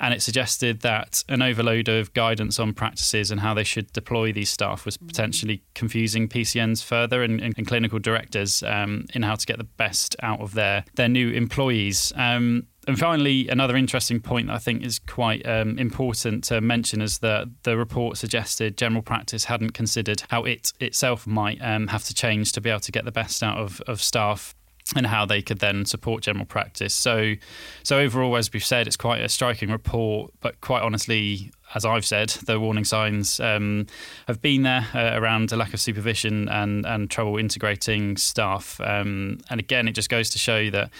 And 0.00 0.12
it 0.12 0.20
suggested 0.20 0.80
that 0.80 1.24
an 1.28 1.40
overload 1.40 1.88
of 1.88 2.12
guidance 2.12 2.58
on 2.58 2.74
practices 2.74 3.30
and 3.30 3.40
how 3.40 3.54
they 3.54 3.64
should 3.64 3.90
deploy 3.94 4.30
these 4.32 4.50
staff 4.50 4.84
was 4.84 4.98
potentially 4.98 5.62
confusing 5.74 6.28
PCNs 6.28 6.84
further 6.84 7.22
and, 7.22 7.40
and 7.40 7.66
clinical 7.66 7.98
directors 7.98 8.62
um, 8.62 9.06
in 9.14 9.22
how 9.22 9.36
to 9.36 9.46
get 9.46 9.56
the 9.56 9.64
best 9.64 10.14
out 10.22 10.40
of 10.40 10.52
their, 10.52 10.84
their 10.96 11.08
new 11.08 11.30
employees. 11.30 12.12
Um, 12.16 12.66
and 12.86 12.98
finally, 12.98 13.48
another 13.48 13.76
interesting 13.76 14.20
point 14.20 14.46
that 14.46 14.54
I 14.54 14.58
think 14.58 14.84
is 14.84 14.98
quite 14.98 15.46
um, 15.46 15.78
important 15.78 16.44
to 16.44 16.60
mention 16.60 17.00
is 17.00 17.18
that 17.18 17.48
the 17.64 17.76
report 17.76 18.16
suggested 18.16 18.76
general 18.76 19.02
practice 19.02 19.44
hadn't 19.44 19.72
considered 19.72 20.22
how 20.30 20.44
it 20.44 20.72
itself 20.78 21.26
might 21.26 21.58
um, 21.60 21.88
have 21.88 22.04
to 22.04 22.14
change 22.14 22.52
to 22.52 22.60
be 22.60 22.70
able 22.70 22.80
to 22.80 22.92
get 22.92 23.04
the 23.04 23.12
best 23.12 23.42
out 23.42 23.58
of, 23.58 23.80
of 23.82 24.00
staff 24.00 24.54
and 24.94 25.06
how 25.06 25.26
they 25.26 25.42
could 25.42 25.58
then 25.58 25.84
support 25.84 26.22
general 26.22 26.46
practice. 26.46 26.94
So, 26.94 27.34
so 27.82 27.98
overall, 27.98 28.36
as 28.36 28.52
we've 28.52 28.64
said, 28.64 28.86
it's 28.86 28.96
quite 28.96 29.20
a 29.20 29.28
striking 29.28 29.70
report. 29.70 30.32
But 30.40 30.60
quite 30.60 30.82
honestly, 30.82 31.50
as 31.74 31.84
I've 31.84 32.06
said, 32.06 32.28
the 32.28 32.60
warning 32.60 32.84
signs 32.84 33.40
um, 33.40 33.86
have 34.28 34.40
been 34.40 34.62
there 34.62 34.86
uh, 34.94 35.18
around 35.20 35.50
a 35.50 35.56
lack 35.56 35.74
of 35.74 35.80
supervision 35.80 36.48
and 36.48 36.86
and 36.86 37.10
trouble 37.10 37.36
integrating 37.36 38.16
staff. 38.16 38.80
Um, 38.80 39.38
and 39.50 39.58
again, 39.58 39.88
it 39.88 39.92
just 39.92 40.08
goes 40.08 40.30
to 40.30 40.38
show 40.38 40.70
that 40.70 40.90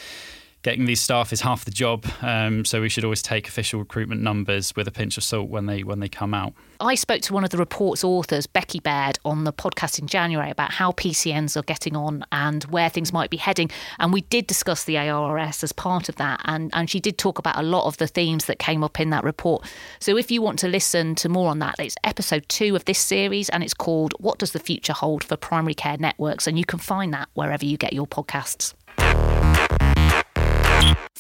getting 0.67 0.85
these 0.85 1.01
staff 1.01 1.33
is 1.33 1.43
half 1.43 1.65
the 1.65 1.71
job. 1.71 2.05
Um, 2.23 2.65
so 2.65 2.81
we 2.81 2.89
should 2.89 3.05
always 3.05 3.23
take 3.23 3.47
official 3.47 3.79
recruitment 3.79 4.21
numbers 4.21 4.75
with 4.75 4.89
a 4.89 4.91
pinch 4.91 5.17
of 5.17 5.23
salt 5.23 5.49
when 5.49 5.67
they 5.67 5.85
when 5.85 6.01
they 6.01 6.09
come 6.09 6.35
out. 6.35 6.55
I 6.81 6.97
spoke 6.97 7.23
to 7.23 7.33
one 7.33 7.45
of 7.45 7.51
the 7.51 7.57
report's 7.57 8.03
authors, 8.03 8.49
Becky 8.49 8.81
Baird, 8.81 9.17
on 9.25 9.45
the 9.45 9.53
podcast 9.53 10.01
in 10.01 10.09
January 10.09 10.51
about 10.51 10.73
how 10.73 10.91
PCNs 10.91 11.57
are 11.57 11.63
getting 11.63 11.95
on 11.95 12.25
and 12.33 12.65
where 12.65 12.89
things 12.89 13.13
might 13.13 13.31
be 13.31 13.37
heading. 13.37 13.71
And 14.01 14.13
we 14.13 14.23
did 14.23 14.49
discuss 14.49 14.83
the 14.83 14.97
ARRS 14.97 15.63
as 15.63 15.71
part 15.71 16.09
of 16.09 16.17
that. 16.17 16.41
And, 16.47 16.73
and 16.75 16.91
she 16.91 16.99
did 16.99 17.17
talk 17.17 17.39
about 17.39 17.57
a 17.57 17.63
lot 17.63 17.87
of 17.87 17.99
the 17.99 18.09
themes 18.09 18.47
that 18.47 18.59
came 18.59 18.83
up 18.83 18.99
in 18.99 19.11
that 19.11 19.23
report. 19.23 19.65
So 20.01 20.17
if 20.17 20.33
you 20.33 20.43
want 20.43 20.59
to 20.59 20.69
listen 20.69 21.15
to 21.15 21.29
more 21.29 21.49
on 21.49 21.61
that, 21.61 21.77
it's 21.79 21.95
episode 22.03 22.45
two 22.49 22.75
of 22.75 22.85
this 22.87 22.99
series 22.99 23.49
and 23.51 23.63
it's 23.63 23.73
called 23.73 24.15
What 24.19 24.41
Does 24.41 24.51
the 24.51 24.59
Future 24.59 24.95
Hold 24.95 25.23
for 25.23 25.37
Primary 25.37 25.75
Care 25.75 25.97
Networks? 25.97 26.49
And 26.49 26.59
you 26.59 26.65
can 26.65 26.81
find 26.81 27.15
that 27.15 27.29
wherever 27.35 27.65
you 27.65 27.77
get 27.77 27.93
your 27.93 28.09
podcasts. 28.09 28.75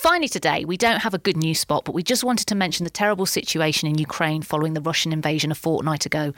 Finally, 0.08 0.28
today, 0.28 0.64
we 0.64 0.76
don't 0.76 1.00
have 1.00 1.14
a 1.14 1.18
good 1.18 1.36
news 1.36 1.58
spot, 1.58 1.84
but 1.84 1.92
we 1.92 2.00
just 2.00 2.22
wanted 2.22 2.46
to 2.46 2.54
mention 2.54 2.84
the 2.84 2.90
terrible 2.90 3.26
situation 3.26 3.88
in 3.88 3.98
Ukraine 3.98 4.40
following 4.40 4.72
the 4.72 4.80
Russian 4.80 5.12
invasion 5.12 5.50
a 5.50 5.54
fortnight 5.56 6.06
ago. 6.06 6.32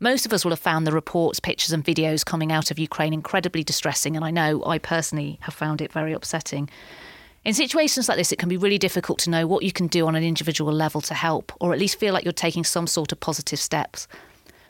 Most 0.00 0.26
of 0.26 0.32
us 0.32 0.44
will 0.44 0.50
have 0.50 0.58
found 0.58 0.88
the 0.88 0.92
reports, 0.92 1.38
pictures, 1.38 1.70
and 1.70 1.84
videos 1.84 2.24
coming 2.24 2.50
out 2.50 2.72
of 2.72 2.80
Ukraine 2.80 3.14
incredibly 3.14 3.62
distressing, 3.62 4.16
and 4.16 4.24
I 4.24 4.32
know 4.32 4.64
I 4.66 4.78
personally 4.78 5.38
have 5.42 5.54
found 5.54 5.80
it 5.80 5.92
very 5.92 6.12
upsetting. 6.12 6.68
In 7.44 7.54
situations 7.54 8.08
like 8.08 8.18
this, 8.18 8.32
it 8.32 8.40
can 8.40 8.48
be 8.48 8.56
really 8.56 8.76
difficult 8.76 9.20
to 9.20 9.30
know 9.30 9.46
what 9.46 9.62
you 9.62 9.70
can 9.70 9.86
do 9.86 10.08
on 10.08 10.16
an 10.16 10.24
individual 10.24 10.72
level 10.72 11.00
to 11.02 11.14
help, 11.14 11.52
or 11.60 11.72
at 11.72 11.78
least 11.78 12.00
feel 12.00 12.12
like 12.12 12.24
you're 12.24 12.32
taking 12.32 12.64
some 12.64 12.88
sort 12.88 13.12
of 13.12 13.20
positive 13.20 13.60
steps. 13.60 14.08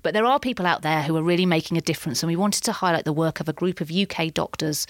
But 0.03 0.13
there 0.13 0.27
are 0.27 0.39
people 0.39 0.67
out 0.67 0.83
there 0.83 1.05
who 1.05 1.17
are 1.17 1.23
really 1.23 1.47
making 1.47 1.79
a 1.79 1.81
difference, 1.81 2.23
and 2.23 2.29
we 2.29 2.37
wanted 2.37 2.65
to 2.65 2.73
highlight 2.73 3.07
the 3.07 3.15
work 3.15 3.41
of 3.41 3.49
a 3.49 3.55
group 3.55 3.81
of 3.81 3.91
UK 3.91 4.35
doctors 4.35 4.87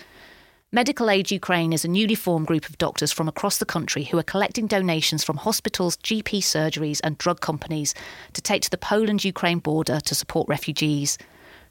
Medical 0.74 1.10
Aid 1.10 1.30
Ukraine 1.30 1.74
is 1.74 1.84
a 1.84 1.88
newly 1.88 2.14
formed 2.14 2.46
group 2.46 2.66
of 2.66 2.78
doctors 2.78 3.12
from 3.12 3.28
across 3.28 3.58
the 3.58 3.66
country 3.66 4.04
who 4.04 4.16
are 4.16 4.22
collecting 4.22 4.66
donations 4.66 5.22
from 5.22 5.36
hospitals, 5.36 5.98
GP 5.98 6.38
surgeries, 6.38 6.98
and 7.04 7.18
drug 7.18 7.42
companies 7.42 7.94
to 8.32 8.40
take 8.40 8.62
to 8.62 8.70
the 8.70 8.78
Poland 8.78 9.22
Ukraine 9.22 9.58
border 9.58 10.00
to 10.00 10.14
support 10.14 10.48
refugees. 10.48 11.18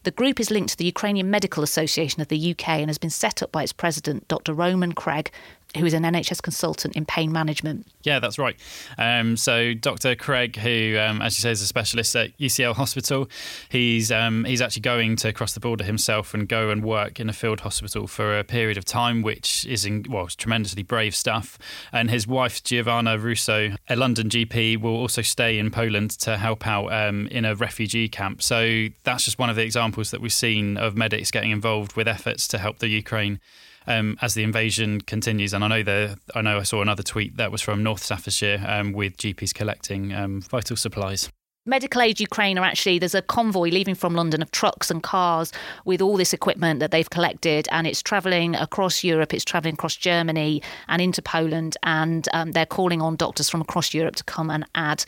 The 0.03 0.11
group 0.11 0.39
is 0.39 0.51
linked 0.51 0.69
to 0.73 0.77
the 0.77 0.85
Ukrainian 0.85 1.31
Medical 1.31 1.63
Association 1.63 2.21
of 2.21 2.27
the 2.27 2.51
UK 2.51 2.69
and 2.69 2.89
has 2.89 2.99
been 2.99 3.09
set 3.09 3.41
up 3.41 3.51
by 3.51 3.63
its 3.63 3.73
president, 3.73 4.27
Dr. 4.27 4.53
Roman 4.53 4.93
Craig, 4.93 5.31
who 5.77 5.85
is 5.85 5.93
an 5.93 6.03
NHS 6.03 6.41
consultant 6.41 6.95
in 6.95 7.05
pain 7.05 7.31
management. 7.31 7.87
Yeah, 8.03 8.19
that's 8.19 8.37
right. 8.37 8.57
Um, 8.97 9.37
so 9.37 9.73
Dr. 9.73 10.15
Craig, 10.15 10.57
who, 10.57 10.97
um, 10.99 11.21
as 11.21 11.37
you 11.37 11.41
say, 11.41 11.51
is 11.51 11.61
a 11.61 11.67
specialist 11.67 12.15
at 12.15 12.37
UCL 12.37 12.75
Hospital, 12.75 13.29
he's 13.69 14.11
um, 14.11 14.43
he's 14.45 14.61
actually 14.61 14.81
going 14.81 15.15
to 15.17 15.31
cross 15.31 15.53
the 15.53 15.59
border 15.59 15.83
himself 15.83 16.33
and 16.33 16.47
go 16.47 16.69
and 16.69 16.83
work 16.83 17.19
in 17.19 17.29
a 17.29 17.33
field 17.33 17.61
hospital 17.61 18.07
for 18.07 18.37
a 18.37 18.43
period 18.43 18.77
of 18.77 18.85
time, 18.85 19.21
which 19.21 19.65
is 19.65 19.85
in, 19.85 20.05
well, 20.09 20.27
tremendously 20.27 20.83
brave 20.83 21.15
stuff. 21.15 21.57
And 21.91 22.09
his 22.09 22.27
wife 22.27 22.63
Giovanna 22.63 23.17
Russo, 23.17 23.75
a 23.89 23.95
London 23.95 24.29
GP, 24.29 24.81
will 24.81 24.95
also 24.95 25.21
stay 25.21 25.57
in 25.57 25.71
Poland 25.71 26.11
to 26.21 26.37
help 26.37 26.67
out 26.67 26.87
um, 26.87 27.27
in 27.27 27.45
a 27.45 27.55
refugee 27.55 28.09
camp. 28.09 28.41
So 28.41 28.87
that's 29.03 29.25
just 29.25 29.39
one 29.39 29.49
of 29.49 29.55
the 29.55 29.63
examples 29.63 30.11
that 30.11 30.21
we've 30.21 30.33
seen 30.33 30.77
of 30.77 30.97
medics 30.97 31.31
getting 31.31 31.51
involved 31.51 31.95
with 31.95 32.07
efforts 32.07 32.47
to 32.49 32.57
help 32.57 32.79
the 32.79 32.87
Ukraine 32.87 33.39
um, 33.87 34.17
as 34.21 34.33
the 34.33 34.43
invasion 34.43 35.01
continues. 35.01 35.53
And 35.53 35.63
I 35.63 35.67
know 35.67 35.83
the 35.83 36.17
I 36.35 36.41
know 36.41 36.59
I 36.59 36.63
saw 36.63 36.81
another 36.81 37.03
tweet 37.03 37.37
that 37.37 37.51
was 37.51 37.61
from 37.61 37.83
North 37.83 38.03
Staffordshire 38.03 38.63
um, 38.67 38.93
with 38.93 39.17
GPs 39.17 39.53
collecting 39.53 40.13
um, 40.13 40.41
vital 40.41 40.75
supplies. 40.75 41.29
Medical 41.63 42.01
Aid 42.01 42.19
Ukraine 42.19 42.57
are 42.57 42.65
actually, 42.65 42.97
there's 42.97 43.13
a 43.13 43.21
convoy 43.21 43.69
leaving 43.69 43.93
from 43.93 44.15
London 44.15 44.41
of 44.41 44.49
trucks 44.49 44.89
and 44.89 45.03
cars 45.03 45.51
with 45.85 46.01
all 46.01 46.17
this 46.17 46.33
equipment 46.33 46.79
that 46.79 46.89
they've 46.89 47.11
collected, 47.11 47.67
and 47.71 47.85
it's 47.85 48.01
travelling 48.01 48.55
across 48.55 49.03
Europe, 49.03 49.31
it's 49.31 49.45
travelling 49.45 49.75
across 49.75 49.95
Germany 49.95 50.63
and 50.87 51.03
into 51.03 51.21
Poland, 51.21 51.77
and 51.83 52.27
um, 52.33 52.53
they're 52.53 52.65
calling 52.65 52.99
on 52.99 53.15
doctors 53.15 53.47
from 53.47 53.61
across 53.61 53.93
Europe 53.93 54.15
to 54.15 54.23
come 54.23 54.49
and 54.49 54.65
add 54.73 55.05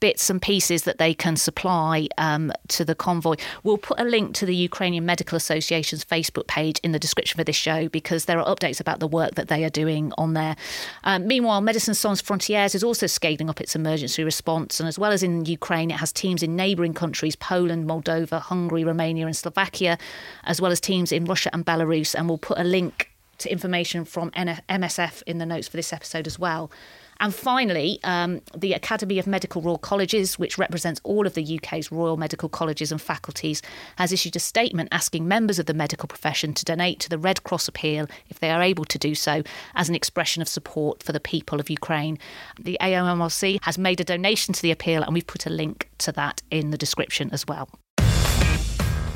bits 0.00 0.28
and 0.30 0.40
pieces 0.40 0.82
that 0.82 0.98
they 0.98 1.14
can 1.14 1.36
supply 1.36 2.08
um, 2.18 2.52
to 2.68 2.84
the 2.84 2.94
convoy. 2.94 3.36
We'll 3.62 3.78
put 3.78 3.98
a 4.00 4.04
link 4.04 4.34
to 4.36 4.46
the 4.46 4.54
Ukrainian 4.54 5.06
Medical 5.06 5.36
Association's 5.36 6.04
Facebook 6.04 6.46
page 6.46 6.78
in 6.82 6.92
the 6.92 6.98
description 6.98 7.38
for 7.38 7.44
this 7.44 7.56
show 7.56 7.88
because 7.88 8.26
there 8.26 8.38
are 8.38 8.54
updates 8.54 8.80
about 8.80 9.00
the 9.00 9.08
work 9.08 9.34
that 9.34 9.48
they 9.48 9.64
are 9.64 9.70
doing 9.70 10.12
on 10.18 10.34
there. 10.34 10.56
Um, 11.04 11.26
meanwhile, 11.26 11.62
Médecins 11.62 11.96
Sans 11.96 12.20
Frontières 12.20 12.74
is 12.74 12.84
also 12.84 13.06
scaling 13.06 13.48
up 13.48 13.60
its 13.60 13.74
emergency 13.74 14.24
response, 14.24 14.80
and 14.80 14.88
as 14.88 14.98
well 14.98 15.12
as 15.12 15.22
in 15.22 15.44
Ukraine, 15.46 15.90
it 15.90 15.98
has 15.98 16.12
teams 16.12 16.42
in 16.42 16.56
neighbouring 16.56 16.94
countries 16.94 17.36
Poland, 17.36 17.86
Moldova, 17.88 18.40
Hungary, 18.40 18.84
Romania, 18.84 19.26
and 19.26 19.36
Slovakia, 19.36 19.98
as 20.44 20.60
well 20.60 20.72
as 20.72 20.80
teams 20.80 21.12
in 21.12 21.24
Russia 21.24 21.50
and 21.52 21.64
Belarus. 21.64 22.14
And 22.14 22.28
we'll 22.28 22.38
put 22.38 22.58
a 22.58 22.64
link 22.64 23.10
to 23.38 23.50
information 23.50 24.04
from 24.04 24.30
MSF 24.32 25.22
in 25.26 25.38
the 25.38 25.46
notes 25.46 25.68
for 25.68 25.76
this 25.76 25.92
episode 25.92 26.26
as 26.26 26.38
well. 26.38 26.70
And 27.20 27.34
finally, 27.34 28.00
um, 28.04 28.40
the 28.56 28.72
Academy 28.72 29.18
of 29.18 29.26
Medical 29.26 29.62
Royal 29.62 29.78
Colleges, 29.78 30.38
which 30.38 30.58
represents 30.58 31.00
all 31.04 31.26
of 31.26 31.34
the 31.34 31.58
UK's 31.58 31.90
Royal 31.92 32.16
Medical 32.16 32.48
Colleges 32.48 32.90
and 32.90 33.00
faculties, 33.00 33.62
has 33.96 34.12
issued 34.12 34.36
a 34.36 34.40
statement 34.40 34.88
asking 34.92 35.26
members 35.28 35.58
of 35.58 35.66
the 35.66 35.74
medical 35.74 36.06
profession 36.06 36.54
to 36.54 36.64
donate 36.64 37.00
to 37.00 37.08
the 37.08 37.18
Red 37.18 37.44
Cross 37.44 37.68
appeal 37.68 38.06
if 38.28 38.40
they 38.40 38.50
are 38.50 38.62
able 38.62 38.84
to 38.84 38.98
do 38.98 39.14
so 39.14 39.42
as 39.74 39.88
an 39.88 39.94
expression 39.94 40.42
of 40.42 40.48
support 40.48 41.02
for 41.02 41.12
the 41.12 41.20
people 41.20 41.60
of 41.60 41.70
Ukraine. 41.70 42.18
The 42.60 42.78
AOMRC 42.80 43.58
has 43.62 43.78
made 43.78 44.00
a 44.00 44.04
donation 44.04 44.54
to 44.54 44.62
the 44.62 44.70
appeal, 44.70 45.02
and 45.02 45.14
we've 45.14 45.26
put 45.26 45.46
a 45.46 45.50
link 45.50 45.88
to 45.98 46.12
that 46.12 46.42
in 46.50 46.70
the 46.70 46.78
description 46.78 47.30
as 47.32 47.46
well. 47.46 47.68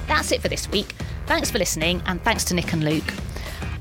That's 0.07 0.33
it 0.33 0.41
for 0.41 0.49
this 0.49 0.69
week. 0.71 0.95
Thanks 1.27 1.51
for 1.51 1.59
listening, 1.59 2.03
and 2.07 2.23
thanks 2.23 2.45
to 2.45 2.55
Nick 2.55 2.73
and 2.73 2.83
Luke. 2.83 3.13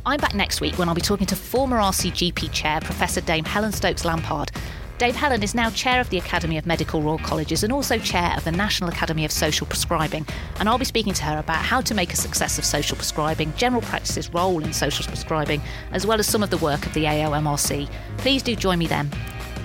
I'm 0.08 0.22
back 0.22 0.34
next 0.34 0.62
week 0.62 0.80
when 0.80 0.88
I'll 0.88 0.96
be 0.96 1.02
talking 1.02 1.28
to 1.28 1.36
former 1.36 1.80
RCGP 1.80 2.54
chair 2.54 2.80
Professor 2.80 3.20
Dame 3.20 3.44
Helen 3.44 3.74
Stokes 3.74 4.06
Lampard. 4.06 4.52
Dame 5.00 5.14
Helen 5.14 5.44
is 5.44 5.54
now 5.54 5.70
chair 5.70 6.00
of 6.00 6.10
the 6.10 6.18
Academy 6.18 6.58
of 6.58 6.66
Medical 6.66 7.02
Royal 7.02 7.18
Colleges 7.18 7.62
and 7.62 7.74
also 7.74 7.98
chair 7.98 8.34
of 8.38 8.46
the 8.46 8.52
National 8.54 8.90
Academy 8.90 9.26
of 9.26 9.34
Social 9.34 9.68
Prescribing. 9.68 10.26
And 10.62 10.70
I'll 10.70 10.78
be 10.78 10.86
speaking 10.86 11.12
to 11.12 11.24
her 11.26 11.40
about 11.40 11.58
how 11.58 11.82
to 11.82 11.94
make 11.94 12.14
a 12.14 12.16
success 12.16 12.58
of 12.58 12.64
social 12.64 12.96
prescribing, 12.96 13.54
general 13.58 13.82
practice's 13.82 14.34
role 14.34 14.64
in 14.64 14.72
social 14.72 15.06
prescribing, 15.06 15.62
as 15.92 16.08
well 16.08 16.22
as 16.22 16.28
some 16.28 16.42
of 16.42 16.52
the 16.52 16.58
work 16.60 16.86
of 16.86 16.94
the 16.94 17.04
AOMRC. 17.04 17.90
Please 18.18 18.42
do 18.42 18.56
join 18.56 18.80
me 18.80 18.88
then. 18.88 19.12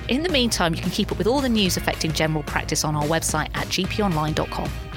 In 0.08 0.24
the 0.24 0.28
meantime, 0.28 0.74
you 0.74 0.82
can 0.82 0.90
keep 0.90 1.12
up 1.12 1.18
with 1.18 1.28
all 1.28 1.40
the 1.40 1.48
news 1.48 1.76
affecting 1.76 2.10
general 2.10 2.42
practice 2.42 2.82
on 2.82 2.96
our 2.96 3.04
website 3.04 3.50
at 3.54 3.68
gponline.com. 3.68 4.91